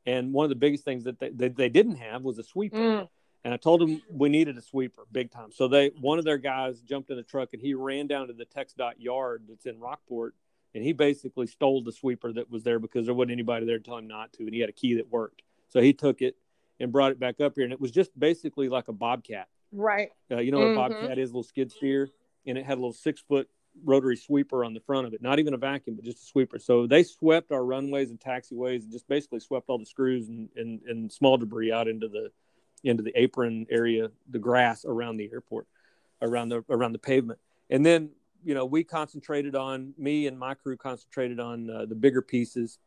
[0.06, 2.76] And one of the biggest things that they, they, they didn't have was a sweeper.
[2.76, 3.08] Mm.
[3.44, 5.50] And I told them we needed a sweeper big time.
[5.50, 8.32] So they one of their guys jumped in the truck and he ran down to
[8.32, 10.36] the TxDOT yard that's in Rockport
[10.74, 13.84] and he basically stole the sweeper that was there because there wasn't anybody there to
[13.84, 15.42] tell him not to, and he had a key that worked.
[15.68, 16.36] So he took it
[16.80, 19.48] and brought it back up here, and it was just basically like a bobcat.
[19.70, 20.10] Right.
[20.30, 20.76] Uh, you know mm-hmm.
[20.76, 21.00] what a mm-hmm.
[21.02, 21.30] bobcat is?
[21.30, 22.08] A little skid steer,
[22.46, 23.48] and it had a little six foot
[23.84, 25.22] rotary sweeper on the front of it.
[25.22, 26.58] Not even a vacuum, but just a sweeper.
[26.58, 30.48] So they swept our runways and taxiways, and just basically swept all the screws and,
[30.56, 32.30] and, and small debris out into the
[32.84, 35.66] into the apron area, the grass around the airport,
[36.20, 37.38] around the around the pavement.
[37.70, 38.10] And then
[38.44, 42.78] you know, we concentrated on me and my crew concentrated on uh, the bigger pieces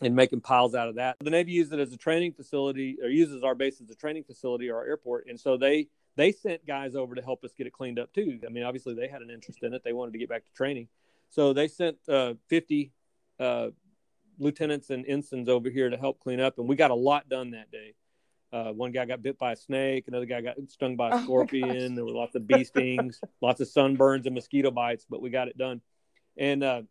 [0.00, 1.16] and making piles out of that.
[1.20, 4.24] The Navy used it as a training facility, or uses our base as a training
[4.24, 7.66] facility or our airport, and so they they sent guys over to help us get
[7.66, 8.38] it cleaned up too.
[8.46, 10.52] I mean, obviously they had an interest in it; they wanted to get back to
[10.52, 10.88] training,
[11.30, 12.92] so they sent uh, fifty
[13.40, 13.68] uh,
[14.38, 17.52] lieutenants and ensigns over here to help clean up, and we got a lot done
[17.52, 17.94] that day.
[18.52, 20.04] Uh, one guy got bit by a snake.
[20.08, 21.94] Another guy got stung by a oh scorpion.
[21.94, 25.48] there were lots of bee stings, lots of sunburns and mosquito bites, but we got
[25.48, 25.80] it done.
[26.36, 26.82] And uh,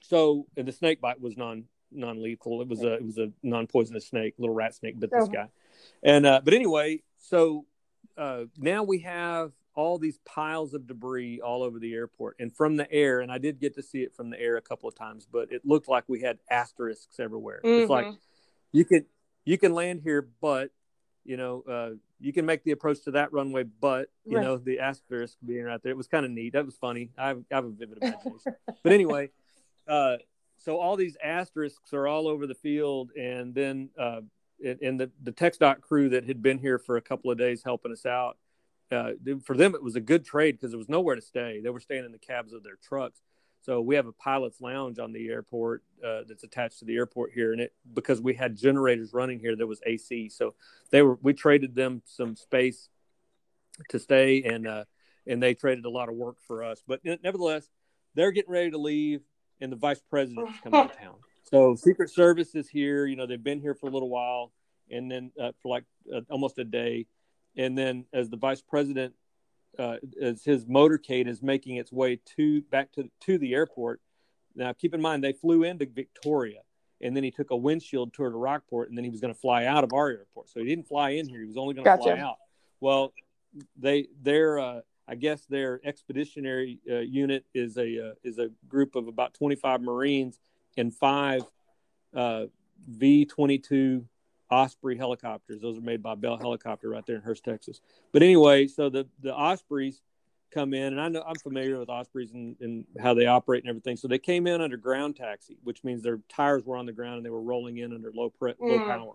[0.00, 2.62] so, and the snake bite was non non lethal.
[2.62, 5.32] It was a it was a non poisonous snake, little rat snake bit this uh-huh.
[5.32, 5.48] guy.
[6.02, 7.64] And uh, but anyway, so
[8.16, 12.76] uh, now we have all these piles of debris all over the airport and from
[12.76, 13.20] the air.
[13.20, 15.52] And I did get to see it from the air a couple of times, but
[15.52, 17.60] it looked like we had asterisks everywhere.
[17.64, 17.82] Mm-hmm.
[17.82, 18.16] It's like mm-hmm.
[18.72, 19.04] you can
[19.44, 20.70] you can land here, but
[21.24, 21.90] you know, uh,
[22.20, 24.42] you can make the approach to that runway, but you right.
[24.42, 26.54] know, the asterisk being right there, it was kind of neat.
[26.54, 27.10] That was funny.
[27.16, 28.56] I have, I have a vivid imagination.
[28.82, 29.30] but anyway,
[29.86, 30.16] uh,
[30.56, 34.22] so all these asterisks are all over the field, and then uh,
[34.64, 37.92] and the the TxDOT crew that had been here for a couple of days helping
[37.92, 38.36] us out.
[38.90, 39.10] Uh,
[39.44, 41.60] for them, it was a good trade because there was nowhere to stay.
[41.62, 43.20] They were staying in the cabs of their trucks.
[43.60, 47.32] So we have a pilot's lounge on the airport uh, that's attached to the airport
[47.32, 50.30] here, and it because we had generators running here, there was AC.
[50.30, 50.54] So
[50.90, 52.88] they were we traded them some space
[53.90, 54.84] to stay, and uh,
[55.26, 56.82] and they traded a lot of work for us.
[56.86, 57.68] But nevertheless,
[58.14, 59.20] they're getting ready to leave,
[59.60, 61.16] and the vice president's coming to town.
[61.50, 63.06] So Secret Service is here.
[63.06, 64.52] You know they've been here for a little while,
[64.90, 65.84] and then uh, for like
[66.14, 67.06] uh, almost a day,
[67.56, 69.14] and then as the vice president
[69.78, 74.00] uh, as his motorcade is making its way to back to to the airport.
[74.54, 76.60] Now, keep in mind they flew into Victoria,
[77.00, 79.40] and then he took a windshield tour to Rockport, and then he was going to
[79.40, 80.50] fly out of our airport.
[80.50, 82.36] So he didn't fly in here; he was only going to fly out.
[82.80, 83.14] Well,
[83.74, 88.96] they their uh, I guess their expeditionary uh, unit is a uh, is a group
[88.96, 90.38] of about 25 Marines
[90.78, 91.42] and five
[92.14, 92.46] uh,
[92.88, 94.04] V 22
[94.50, 95.60] Osprey helicopters.
[95.60, 97.80] Those are made by Bell Helicopter right there in Hurst, Texas.
[98.12, 100.00] But anyway, so the the Ospreys
[100.50, 103.68] come in, and I know I'm familiar with Ospreys and, and how they operate and
[103.68, 103.96] everything.
[103.96, 107.18] So they came in under ground taxi, which means their tires were on the ground
[107.18, 108.56] and they were rolling in under low pre- mm.
[108.60, 109.12] low power.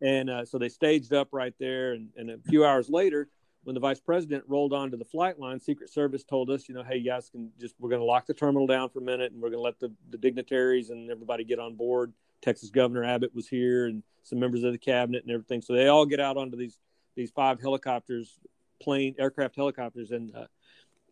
[0.00, 3.28] And uh, so they staged up right there, and, and a few hours later,
[3.68, 6.82] when the vice president rolled onto the flight line, Secret Service told us, you know,
[6.82, 9.30] hey, you guys can just we're going to lock the terminal down for a minute,
[9.30, 12.14] and we're going to let the, the dignitaries and everybody get on board.
[12.40, 15.60] Texas Governor Abbott was here, and some members of the cabinet and everything.
[15.60, 16.78] So they all get out onto these
[17.14, 18.38] these five helicopters,
[18.80, 20.46] plane aircraft helicopters, and uh,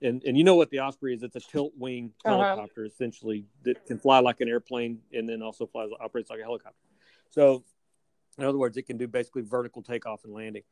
[0.00, 1.22] and and you know what the Osprey is?
[1.22, 2.38] It's a tilt wing uh-huh.
[2.38, 6.44] helicopter essentially that can fly like an airplane and then also flies operates like a
[6.44, 6.86] helicopter.
[7.28, 7.64] So
[8.38, 10.62] in other words, it can do basically vertical takeoff and landing.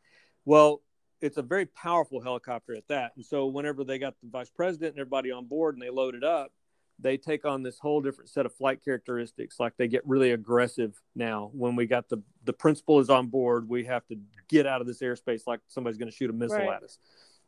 [0.47, 0.81] Well,
[1.25, 3.13] it's a very powerful helicopter at that.
[3.17, 6.23] And so whenever they got the vice president and everybody on board and they loaded
[6.23, 6.53] up,
[6.99, 9.59] they take on this whole different set of flight characteristics.
[9.59, 11.51] Like they get really aggressive now.
[11.55, 14.17] When we got the the principal is on board, we have to
[14.49, 16.77] get out of this airspace like somebody's going to shoot a missile right.
[16.77, 16.99] at us.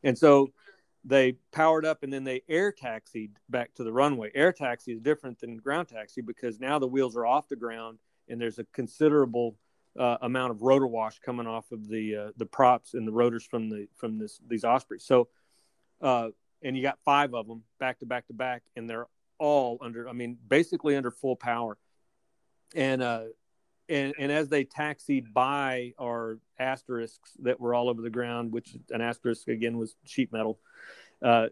[0.02, 0.52] And so
[1.04, 4.30] they powered up and then they air taxied back to the runway.
[4.34, 7.98] Air taxi is different than ground taxi because now the wheels are off the ground
[8.28, 9.56] and there's a considerable
[9.98, 13.44] uh, amount of rotor wash coming off of the uh, the props and the rotors
[13.44, 15.04] from the from this these ospreys.
[15.04, 15.28] So,
[16.00, 16.28] uh,
[16.62, 19.06] and you got five of them back to back to back, and they're
[19.38, 21.76] all under, I mean, basically under full power.
[22.74, 23.24] And, uh,
[23.88, 28.76] and, and as they taxied by our asterisks that were all over the ground, which
[28.90, 30.58] an asterisk again was sheet metal,
[31.22, 31.46] uh,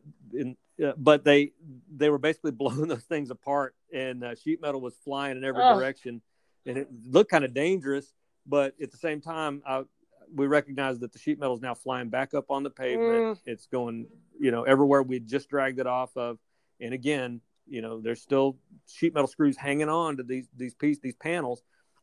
[0.85, 1.53] uh, but they
[1.95, 5.63] they were basically blowing those things apart, and uh, sheet metal was flying in every
[5.63, 5.79] oh.
[5.79, 6.21] direction,
[6.67, 8.13] and it looked kind of dangerous.
[8.47, 9.85] But at the same time, I,
[10.35, 13.39] we recognize that the sheet metal is now flying back up on the pavement.
[13.39, 13.39] Mm.
[13.47, 14.07] It's going,
[14.39, 16.39] you know, everywhere we just dragged it off of,
[16.81, 20.99] and again, you know there's still sheet metal screws hanging on to these these piece
[20.99, 21.63] these panels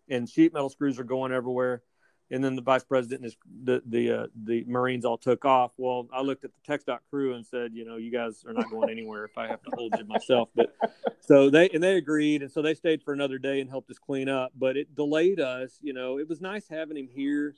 [0.10, 1.84] and sheet metal screws are going everywhere
[2.32, 5.74] and then the vice president and his, the the uh, the Marines all took off.
[5.78, 8.72] Well, I looked at the TxDOT crew and said, you know, you guys are not
[8.72, 10.50] going anywhere if I have to hold you myself.
[10.56, 10.74] But
[11.20, 14.00] so they and they agreed, and so they stayed for another day and helped us
[14.00, 14.54] clean up.
[14.58, 15.78] But it delayed us.
[15.82, 17.54] You know, it was nice having him here,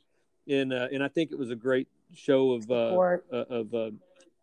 [0.50, 2.96] and uh, and I think it was a great show of uh,
[3.32, 3.92] uh of uh,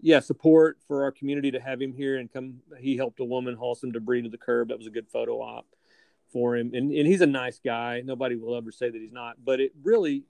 [0.00, 2.60] yeah support for our community to have him here and come.
[2.78, 4.68] He helped a woman haul some debris to the curb.
[4.68, 5.66] That was a good photo op
[6.32, 6.72] for him.
[6.74, 8.02] And, and he's a nice guy.
[8.04, 9.36] Nobody will ever say that he's not.
[9.44, 10.24] But it really,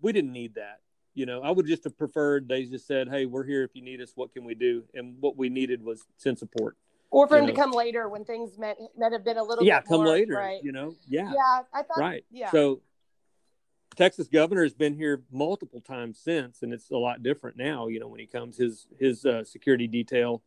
[0.00, 0.80] we didn't need that.
[1.14, 3.82] You know, I would just have preferred they just said, "Hey, we're here if you
[3.82, 4.12] need us.
[4.16, 6.76] What can we do?" And what we needed was send support.
[7.12, 7.52] Or for him know?
[7.52, 9.64] to come later when things might might have been a little.
[9.64, 10.34] Yeah, come more, later.
[10.34, 10.58] Right.
[10.64, 10.96] You know.
[11.06, 11.32] Yeah.
[11.32, 11.98] Yeah, I thought.
[11.98, 12.24] Right.
[12.32, 12.50] Yeah.
[12.50, 12.82] So,
[13.94, 17.86] Texas governor has been here multiple times since, and it's a lot different now.
[17.86, 20.42] You know, when he comes, his his uh, security detail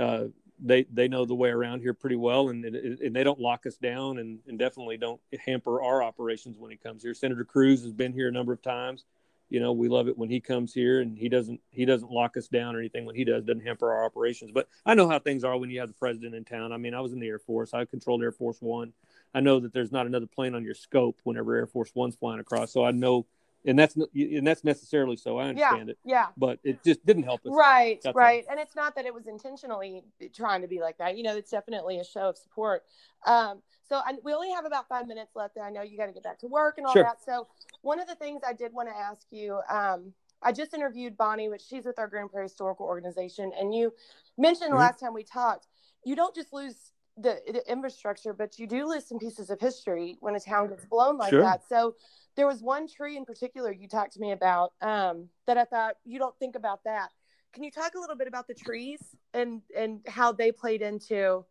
[0.00, 0.24] uh,
[0.58, 3.76] they they know the way around here pretty well, and and they don't lock us
[3.76, 7.14] down, and, and definitely don't hamper our operations when he comes here.
[7.14, 9.04] Senator Cruz has been here a number of times.
[9.50, 12.36] You know, we love it when he comes here, and he doesn't he doesn't lock
[12.36, 13.04] us down or anything.
[13.04, 14.52] When he does, doesn't hamper our operations.
[14.52, 16.72] But I know how things are when you have the president in town.
[16.72, 17.74] I mean, I was in the Air Force.
[17.74, 18.92] I controlled Air Force One.
[19.34, 22.40] I know that there's not another plane on your scope whenever Air Force One's flying
[22.40, 22.72] across.
[22.72, 23.26] So I know
[23.66, 25.38] and that's and that's necessarily so.
[25.38, 25.98] I understand yeah, it.
[26.04, 26.26] Yeah.
[26.36, 27.52] But it just didn't help us.
[27.52, 28.00] Right.
[28.02, 28.44] That's right.
[28.46, 28.52] All.
[28.52, 30.02] And it's not that it was intentionally
[30.34, 31.16] trying to be like that.
[31.16, 32.82] You know, it's definitely a show of support.
[33.26, 35.56] Um, so I, we only have about five minutes left.
[35.56, 37.04] And I know you got to get back to work and all sure.
[37.04, 37.24] that.
[37.24, 37.46] So
[37.82, 40.12] one of the things I did want to ask you, um,
[40.42, 43.94] I just interviewed Bonnie, which she's with our Grand Prairie Historical Organization, and you
[44.36, 44.78] mentioned mm-hmm.
[44.78, 45.68] last time we talked,
[46.04, 50.16] you don't just lose the, the infrastructure, but you do lose some pieces of history
[50.20, 51.40] when a town gets blown like sure.
[51.42, 51.62] that.
[51.68, 51.94] So
[52.36, 55.96] there was one tree in particular you talked to me about um, that I thought
[56.04, 57.10] you don't think about that.
[57.52, 59.00] Can you talk a little bit about the trees
[59.32, 61.44] and and how they played into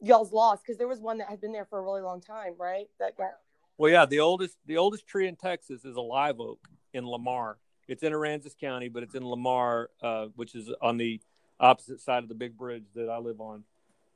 [0.00, 0.60] y'all's loss?
[0.60, 2.86] Because there was one that had been there for a really long time, right?
[3.00, 3.32] That got.
[3.78, 7.58] Well, yeah, the oldest the oldest tree in Texas is a live oak in Lamar.
[7.88, 11.20] It's in Aransas County, but it's in Lamar, uh, which is on the
[11.58, 13.64] opposite side of the big bridge that I live on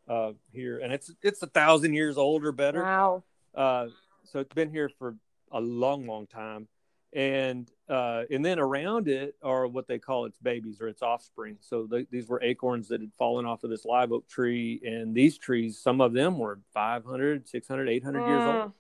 [0.09, 2.83] uh, here, and it's it's a thousand years old or better.
[2.83, 3.25] Wow.
[3.55, 3.87] Uh,
[4.25, 5.17] so it's been here for
[5.53, 6.69] a long, long time.
[7.13, 11.57] And uh, and then around it are what they call its babies or its offspring.
[11.61, 14.81] So the, these were acorns that had fallen off of this live oak tree.
[14.85, 18.29] And these trees, some of them were 500, 600, 800 mm.
[18.29, 18.73] years old.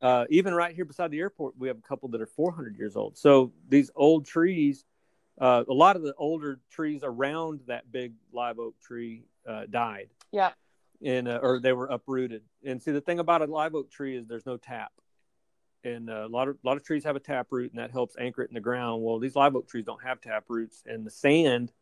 [0.00, 2.96] Uh, even right here beside the airport, we have a couple that are 400 years
[2.96, 3.18] old.
[3.18, 4.86] So these old trees,
[5.38, 10.08] uh, a lot of the older trees around that big live oak tree uh, died.
[10.32, 10.52] Yeah.
[11.02, 12.42] And uh, or they were uprooted.
[12.64, 14.92] And see, the thing about a live oak tree is there's no tap
[15.84, 17.90] and uh, a lot of a lot of trees have a tap root, and that
[17.90, 19.02] helps anchor it in the ground.
[19.02, 21.72] Well, these live oak trees don't have tap roots, and the sand,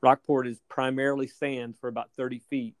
[0.00, 2.74] Rockport is primarily sand for about 30 feet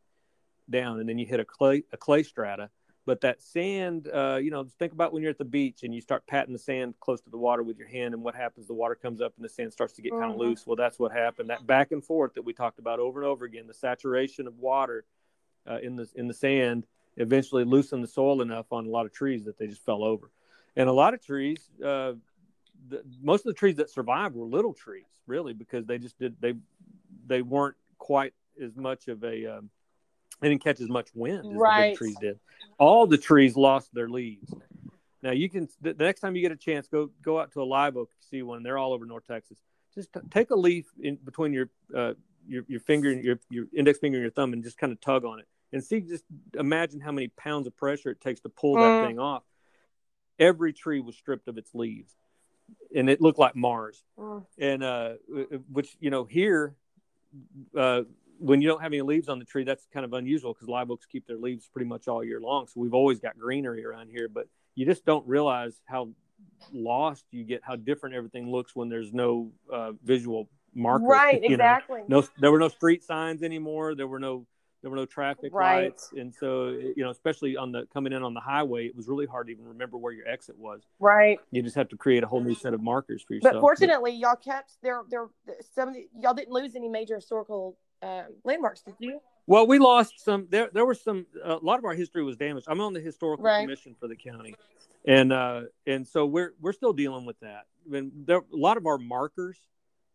[0.70, 2.70] down, and then you hit a clay a clay strata.
[3.04, 6.00] But that sand, uh, you know, think about when you're at the beach and you
[6.00, 8.68] start patting the sand close to the water with your hand, and what happens?
[8.68, 10.40] The water comes up and the sand starts to get kind of mm-hmm.
[10.40, 10.66] loose.
[10.66, 11.50] Well, that's what happened.
[11.50, 14.56] That back and forth that we talked about over and over again, the saturation of
[14.58, 15.04] water
[15.68, 19.12] uh, in the in the sand eventually loosened the soil enough on a lot of
[19.12, 20.30] trees that they just fell over
[20.76, 22.12] and a lot of trees uh,
[22.88, 26.34] the, most of the trees that survived were little trees really because they just did
[26.40, 26.54] they
[27.26, 29.70] they weren't quite as much of a um,
[30.40, 31.82] they didn't catch as much wind as right.
[31.82, 32.40] the big trees did.
[32.78, 34.52] All the trees lost their leaves.
[35.22, 37.64] Now you can the, next time you get a chance go go out to a
[37.64, 38.62] live oak see one.
[38.62, 39.58] They're all over north texas.
[39.94, 42.14] Just t- take a leaf in between your uh,
[42.48, 45.00] your, your finger and your, your index finger and your thumb and just kind of
[45.00, 46.24] tug on it and see just
[46.58, 49.06] imagine how many pounds of pressure it takes to pull that mm.
[49.06, 49.44] thing off
[50.38, 52.14] every tree was stripped of its leaves
[52.94, 54.02] and it looked like Mars.
[54.18, 54.44] Mm.
[54.58, 55.12] And uh,
[55.70, 56.74] which you know here,
[57.76, 58.02] uh,
[58.38, 60.90] when you don't have any leaves on the tree, that's kind of unusual because live
[60.90, 62.66] oaks keep their leaves pretty much all year long.
[62.66, 66.10] So we've always got greenery around here, but you just don't realize how
[66.72, 71.04] lost you get, how different everything looks when there's no uh, visual marker.
[71.04, 72.00] Right, exactly.
[72.08, 72.20] Know?
[72.20, 73.94] No, there were no street signs anymore.
[73.94, 74.46] There were no
[74.82, 75.84] there were no traffic right.
[75.84, 79.08] lights, and so you know, especially on the coming in on the highway, it was
[79.08, 80.82] really hard to even remember where your exit was.
[80.98, 81.38] Right.
[81.52, 83.54] You just have to create a whole new set of markers for yourself.
[83.54, 85.02] But fortunately, y'all kept there.
[85.08, 85.28] There,
[85.74, 89.20] some y'all didn't lose any major historical uh, landmarks, did you?
[89.46, 90.46] Well, we lost some.
[90.50, 91.26] There, there were some.
[91.44, 92.66] A lot of our history was damaged.
[92.68, 93.62] I'm on the historical right.
[93.62, 94.54] commission for the county,
[95.04, 97.66] and uh, and so we're we're still dealing with that.
[97.86, 99.58] I mean, there a lot of our markers,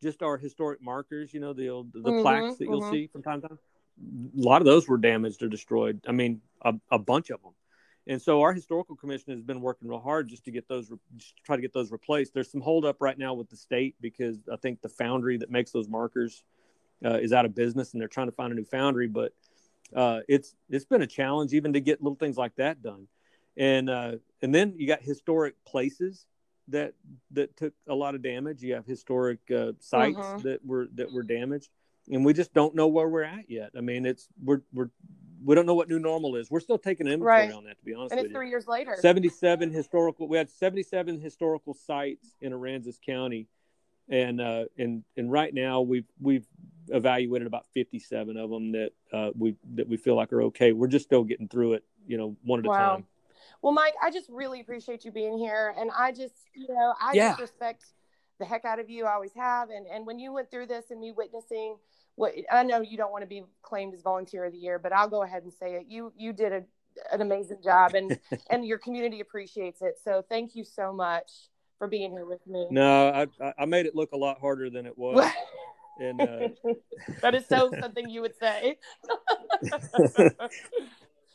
[0.02, 1.34] just our historic markers.
[1.34, 2.92] You know, the old the mm-hmm, plaques that you'll mm-hmm.
[2.92, 3.60] see from time to time
[4.00, 6.02] a lot of those were damaged or destroyed.
[6.08, 7.54] I mean, a, a bunch of them.
[8.10, 11.36] And so our historical commission has been working real hard just to get those, just
[11.36, 12.34] to try to get those replaced.
[12.34, 15.72] There's some holdup right now with the state because I think the foundry that makes
[15.72, 16.44] those markers
[17.04, 19.08] uh, is out of business, and they're trying to find a new foundry.
[19.08, 19.34] But
[19.94, 23.08] uh, it's it's been a challenge even to get little things like that done.
[23.58, 26.26] And uh, and then you got historic places
[26.70, 26.94] that
[27.32, 28.62] that took a lot of damage.
[28.62, 30.44] You have historic uh, sites Mhm.
[30.44, 31.70] that were that were damaged,
[32.12, 33.72] and we just don't know where we're at yet.
[33.78, 34.90] I mean, it's we're we're
[35.44, 36.50] we don't know what new normal is.
[36.50, 37.54] We're still taking inventory Right.
[37.54, 37.78] on that.
[37.80, 38.96] To be honest and it's you, three years later.
[39.00, 40.28] 77 historical.
[40.28, 43.48] We had 77 historical sites in Aransas County,
[44.10, 46.48] and uh, and and right now we've we've
[46.90, 50.72] evaluated about 57 of them that uh, we that we feel like are okay.
[50.72, 52.78] We're just still getting through it, you know, one at a Wow.
[52.78, 53.06] time.
[53.62, 57.14] Well, Mike, I just really appreciate you being here, and I just, you know, I
[57.14, 57.30] Yeah.
[57.30, 57.86] just respect
[58.40, 59.06] the heck out of you.
[59.06, 61.78] I always have, and and when you went through this and me witnessing
[62.18, 64.92] what I know, you don't want to be claimed as volunteer of the year, but
[64.92, 65.86] I'll go ahead and say it.
[65.88, 66.64] You you did a,
[67.12, 68.18] an amazing job, and
[68.50, 70.00] and your community appreciates it.
[70.04, 71.32] So thank you so much
[71.78, 72.68] for being here with me.
[72.72, 75.30] No, I I- made it look a lot harder than it was,
[76.00, 76.50] and uh,
[77.22, 78.80] that is so something you would say.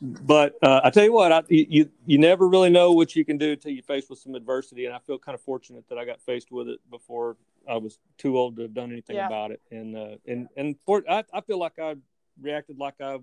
[0.03, 3.37] But uh, I tell you what, I, you you never really know what you can
[3.37, 6.03] do until you're faced with some adversity, and I feel kind of fortunate that I
[6.03, 7.37] got faced with it before
[7.69, 9.27] I was too old to have done anything Yeah.
[9.27, 11.95] about it, and uh, and and for I, I feel like I
[12.41, 13.19] reacted like I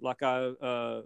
[0.00, 1.02] like I uh,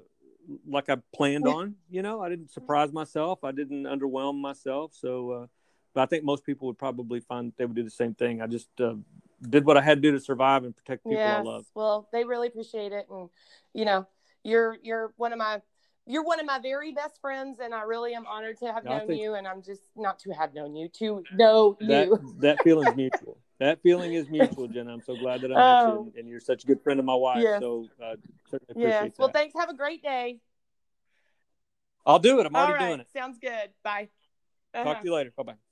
[0.65, 1.75] like I planned on.
[1.91, 5.31] You know, I didn't surprise myself, I didn't underwhelm myself, so.
[5.31, 5.47] Uh,
[5.95, 8.43] but I think most people would probably find they would do the same thing.
[8.43, 8.95] I just uh,
[9.49, 11.67] did what I had to do to survive and protect people I love.
[11.75, 13.31] Well, they really appreciate it, and
[13.75, 14.07] you know,
[14.49, 15.61] you're you're one of my
[16.07, 18.99] you're one of my very best friends, and I really am honored to have I
[18.99, 22.35] known you, and I'm just not to have known you to know that you.
[22.41, 23.39] that feeling's mutual.
[23.61, 24.93] That feeling is mutual, Jenna.
[24.95, 25.87] I'm so glad that I met Oh.
[25.87, 27.43] you, and, and you're such a good friend of my wife.
[27.43, 27.61] Yes.
[27.61, 28.15] So uh,
[28.49, 29.13] certainly appreciate Yes.
[29.19, 29.35] Well, that.
[29.35, 29.55] thanks.
[29.59, 30.39] Have a great day.
[32.07, 32.47] I'll do it.
[32.47, 32.89] I'm All already right.
[32.89, 33.09] doing it.
[33.13, 33.71] Sounds good.
[33.83, 34.09] Bye.
[34.75, 34.95] Talk Uh-huh.
[35.01, 35.33] to you later.
[35.37, 35.68] Bye bye.